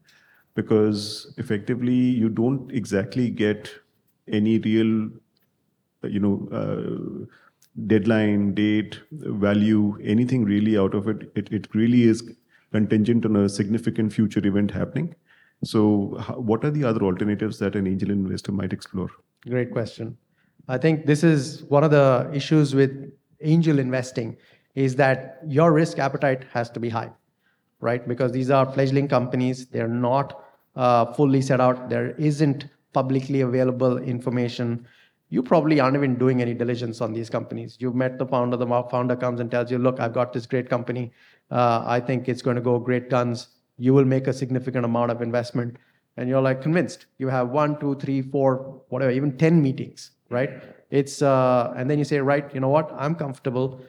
Because 0.55 1.33
effectively, 1.39 1.95
you 1.95 2.29
don't 2.29 2.71
exactly 2.71 3.31
get 3.31 3.71
any 4.29 4.59
real, 4.59 5.11
you 6.05 6.21
know, 6.21 6.49
uh, 6.53 7.27
deadline, 7.87 8.55
date, 8.55 9.01
value, 9.11 9.99
anything 10.03 10.45
really 10.45 10.77
out 10.77 10.95
of 10.95 11.09
it. 11.09 11.33
It, 11.35 11.53
it 11.53 11.75
really 11.75 12.03
is 12.05 12.23
contingent 12.73 13.25
on 13.25 13.37
a 13.37 13.49
significant 13.49 14.13
future 14.13 14.47
event 14.47 14.71
happening. 14.71 15.15
So, 15.65 16.17
how, 16.21 16.35
what 16.35 16.65
are 16.65 16.71
the 16.71 16.85
other 16.85 17.03
alternatives 17.03 17.59
that 17.61 17.77
an 17.77 17.87
angel 17.87 18.11
investor 18.11 18.53
might 18.53 18.73
explore? 18.73 19.11
Great 19.49 19.71
question. 19.71 20.17
I 20.69 20.79
think 20.79 21.07
this 21.07 21.23
is 21.23 21.65
one 21.65 21.85
of 21.85 21.91
the 21.91 22.31
issues 22.33 22.75
with 22.75 23.13
angel 23.41 23.79
investing 23.79 24.37
is 24.75 24.97
that 24.97 25.41
your 25.47 25.73
risk 25.73 25.99
appetite 25.99 26.45
has 26.53 26.71
to 26.71 26.81
be 26.81 26.89
high, 26.89 27.11
right? 27.81 28.07
Because 28.07 28.33
these 28.33 28.51
are 28.51 28.71
fledgling 28.73 29.09
companies, 29.09 29.67
they're 29.67 29.89
not 29.89 30.43
uh, 30.77 31.13
fully 31.13 31.43
set 31.43 31.61
out, 31.61 31.91
there 31.91 32.11
isn't 32.13 32.67
publicly 32.93 33.41
available 33.41 33.99
information. 33.99 34.87
You 35.33 35.43
probably 35.43 35.81
aren't 35.81 35.97
even 35.97 36.17
doing 36.17 36.43
any 36.43 36.55
diligence 36.55 37.01
on 37.01 37.13
these 37.13 37.31
companies. 37.31 37.77
You've 37.81 37.95
met 37.95 38.19
the 38.19 38.27
founder, 38.27 38.57
the 38.57 38.67
founder 38.67 39.17
comes 39.17 39.41
and 39.41 39.51
tells 39.51 39.71
you, 39.71 39.79
look, 39.79 39.99
I've 39.99 40.13
got 40.13 40.33
this 40.33 40.47
great 40.47 40.69
company. 40.69 41.13
Uh, 41.51 41.83
I 41.87 42.01
think 42.01 42.29
it's 42.29 42.43
going 42.43 42.57
to 42.57 42.63
go 42.63 42.79
great 42.79 43.09
guns. 43.09 43.49
You 43.79 43.95
will 43.95 44.05
make 44.05 44.27
a 44.27 44.33
significant 44.33 44.85
amount 44.85 45.11
of 45.11 45.23
investment. 45.23 45.79
And 46.17 46.29
you're 46.29 46.43
like 46.43 46.61
convinced. 46.61 47.07
You 47.19 47.29
have 47.29 47.49
one, 47.49 47.81
two, 47.81 47.95
three, 47.95 48.21
four, 48.21 48.83
whatever, 48.91 49.11
even 49.11 49.39
10 49.39 49.63
meetings, 49.63 50.11
right? 50.29 50.51
It's, 50.91 51.23
uh, 51.23 51.73
and 51.77 51.91
then 51.91 51.99
you 51.99 52.05
say, 52.05 52.19
right, 52.19 52.53
you 52.55 52.61
know 52.61 52.69
what? 52.69 52.93
I'm 52.97 53.15
comfortable 53.15 53.81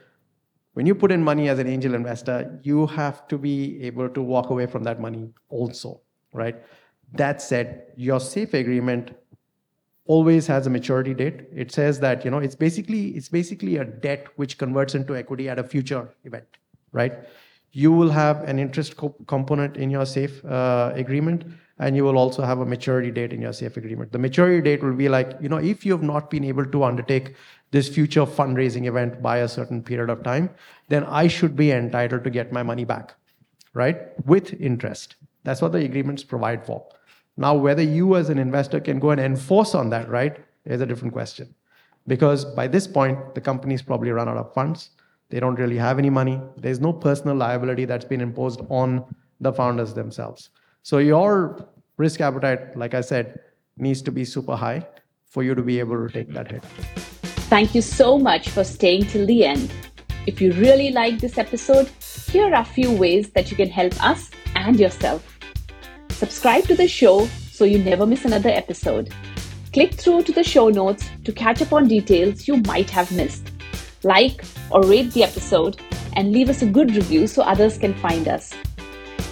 when 0.74 0.86
you 0.86 0.94
put 0.94 1.12
in 1.12 1.22
money 1.22 1.48
as 1.48 1.58
an 1.58 1.68
angel 1.68 1.94
investor, 1.94 2.58
you 2.62 2.86
have 2.88 3.26
to 3.28 3.38
be 3.38 3.80
able 3.82 4.08
to 4.08 4.20
walk 4.20 4.50
away 4.50 4.66
from 4.66 4.82
that 4.84 5.00
money 5.00 5.30
also, 5.48 6.00
right? 6.32 6.56
That 7.12 7.40
said, 7.40 7.92
your 7.96 8.18
SAFE 8.18 8.54
agreement 8.54 9.12
always 10.06 10.46
has 10.46 10.66
a 10.66 10.70
maturity 10.70 11.14
date. 11.14 11.42
It 11.54 11.72
says 11.72 12.00
that 12.00 12.24
you 12.24 12.30
know 12.30 12.38
it's 12.38 12.54
basically 12.54 13.08
it's 13.10 13.28
basically 13.28 13.76
a 13.76 13.84
debt 13.84 14.26
which 14.36 14.58
converts 14.58 14.94
into 14.94 15.16
equity 15.16 15.48
at 15.48 15.58
a 15.58 15.64
future 15.64 16.08
event, 16.24 16.46
right? 16.92 17.14
You 17.72 17.90
will 17.90 18.10
have 18.10 18.42
an 18.42 18.58
interest 18.58 18.96
co- 18.96 19.16
component 19.26 19.76
in 19.76 19.90
your 19.90 20.06
SAFE 20.06 20.44
uh, 20.44 20.92
agreement, 20.94 21.44
and 21.78 21.96
you 21.96 22.04
will 22.04 22.18
also 22.18 22.42
have 22.42 22.60
a 22.60 22.66
maturity 22.66 23.10
date 23.10 23.32
in 23.32 23.40
your 23.40 23.52
SAFE 23.52 23.76
agreement. 23.76 24.12
The 24.12 24.18
maturity 24.18 24.62
date 24.62 24.82
will 24.82 24.94
be 24.94 25.08
like 25.08 25.36
you 25.40 25.48
know 25.48 25.56
if 25.56 25.84
you 25.86 25.92
have 25.92 26.02
not 26.02 26.30
been 26.30 26.44
able 26.44 26.66
to 26.66 26.84
undertake 26.84 27.34
this 27.70 27.88
future 27.88 28.24
fundraising 28.24 28.86
event 28.86 29.20
by 29.20 29.38
a 29.38 29.48
certain 29.48 29.82
period 29.82 30.10
of 30.10 30.22
time, 30.22 30.50
then 30.88 31.04
I 31.04 31.26
should 31.26 31.56
be 31.56 31.72
entitled 31.72 32.22
to 32.24 32.30
get 32.30 32.52
my 32.52 32.62
money 32.62 32.84
back, 32.84 33.14
right? 33.72 33.96
With 34.26 34.52
interest. 34.60 35.16
That's 35.42 35.60
what 35.60 35.72
the 35.72 35.78
agreements 35.78 36.22
provide 36.22 36.64
for. 36.64 36.86
Now, 37.36 37.54
whether 37.54 37.82
you 37.82 38.16
as 38.16 38.30
an 38.30 38.38
investor 38.38 38.80
can 38.80 38.98
go 38.98 39.10
and 39.10 39.20
enforce 39.20 39.74
on 39.74 39.90
that, 39.90 40.08
right, 40.08 40.36
is 40.64 40.80
a 40.80 40.86
different 40.86 41.12
question. 41.12 41.54
Because 42.06 42.44
by 42.44 42.68
this 42.68 42.86
point, 42.86 43.34
the 43.34 43.40
company's 43.40 43.82
probably 43.82 44.10
run 44.10 44.28
out 44.28 44.36
of 44.36 44.52
funds. 44.52 44.90
They 45.30 45.40
don't 45.40 45.56
really 45.56 45.78
have 45.78 45.98
any 45.98 46.10
money. 46.10 46.40
There's 46.56 46.80
no 46.80 46.92
personal 46.92 47.36
liability 47.36 47.86
that's 47.86 48.04
been 48.04 48.20
imposed 48.20 48.60
on 48.68 49.04
the 49.40 49.52
founders 49.52 49.94
themselves. 49.94 50.50
So 50.82 50.98
your 50.98 51.66
risk 51.96 52.20
appetite, 52.20 52.76
like 52.76 52.94
I 52.94 53.00
said, 53.00 53.40
needs 53.76 54.02
to 54.02 54.12
be 54.12 54.24
super 54.24 54.54
high 54.54 54.86
for 55.26 55.42
you 55.42 55.54
to 55.54 55.62
be 55.62 55.80
able 55.80 56.06
to 56.06 56.12
take 56.12 56.32
that 56.34 56.50
hit. 56.50 56.64
Thank 57.50 57.74
you 57.74 57.82
so 57.82 58.18
much 58.18 58.48
for 58.50 58.64
staying 58.64 59.06
till 59.06 59.26
the 59.26 59.44
end. 59.44 59.72
If 60.26 60.40
you 60.40 60.52
really 60.52 60.92
like 60.92 61.18
this 61.18 61.36
episode, 61.36 61.88
here 62.30 62.54
are 62.54 62.62
a 62.62 62.64
few 62.64 62.92
ways 62.92 63.30
that 63.30 63.50
you 63.50 63.56
can 63.56 63.68
help 63.68 63.92
us 64.04 64.30
and 64.54 64.78
yourself. 64.78 65.33
Subscribe 66.24 66.64
to 66.68 66.74
the 66.74 66.88
show 66.88 67.26
so 67.52 67.66
you 67.66 67.78
never 67.78 68.06
miss 68.06 68.24
another 68.24 68.48
episode. 68.48 69.12
Click 69.74 69.92
through 69.92 70.22
to 70.22 70.32
the 70.32 70.42
show 70.42 70.70
notes 70.70 71.10
to 71.22 71.32
catch 71.32 71.60
up 71.60 71.74
on 71.74 71.86
details 71.86 72.48
you 72.48 72.56
might 72.62 72.88
have 72.88 73.12
missed. 73.12 73.52
Like 74.04 74.42
or 74.70 74.82
rate 74.86 75.12
the 75.12 75.22
episode 75.22 75.78
and 76.16 76.32
leave 76.32 76.48
us 76.48 76.62
a 76.62 76.66
good 76.66 76.96
review 76.96 77.26
so 77.26 77.42
others 77.42 77.76
can 77.76 77.92
find 77.96 78.26
us. 78.26 78.54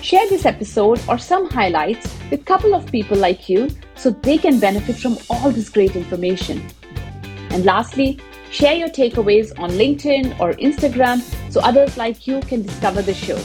Share 0.02 0.28
this 0.28 0.44
episode 0.44 1.00
or 1.09 1.16
some 1.16 1.48
highlights 1.48 2.14
with 2.31 2.42
a 2.42 2.44
couple 2.44 2.74
of 2.74 2.92
people 2.92 3.16
like 3.16 3.48
you 3.48 3.70
so 3.96 4.11
they 4.11 4.37
can 4.37 4.61
benefit 4.61 4.96
from 4.96 5.16
all 5.31 5.50
this 5.50 5.70
great 5.70 5.96
information. 5.96 6.62
And 7.52 7.64
lastly, 7.64 8.20
share 8.50 8.74
your 8.74 8.90
takeaways 8.90 9.59
on 9.59 9.70
LinkedIn 9.70 10.38
or 10.38 10.52
Instagram 10.68 11.22
so 11.50 11.62
others 11.62 11.96
like 11.96 12.26
you 12.26 12.40
can 12.40 12.61
discover 12.61 13.00
the 13.00 13.14
show. 13.14 13.40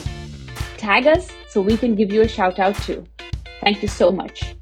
Tag 0.75 1.07
us 1.07 1.29
so 1.47 1.62
we 1.62 1.77
can 1.77 1.95
give 1.95 2.12
you 2.12 2.23
a 2.23 2.27
shout 2.27 2.60
out 2.60 2.75
too. 2.75 3.07
Thank 3.62 3.82
you 3.82 3.88
so 3.88 4.12
much. 4.12 4.56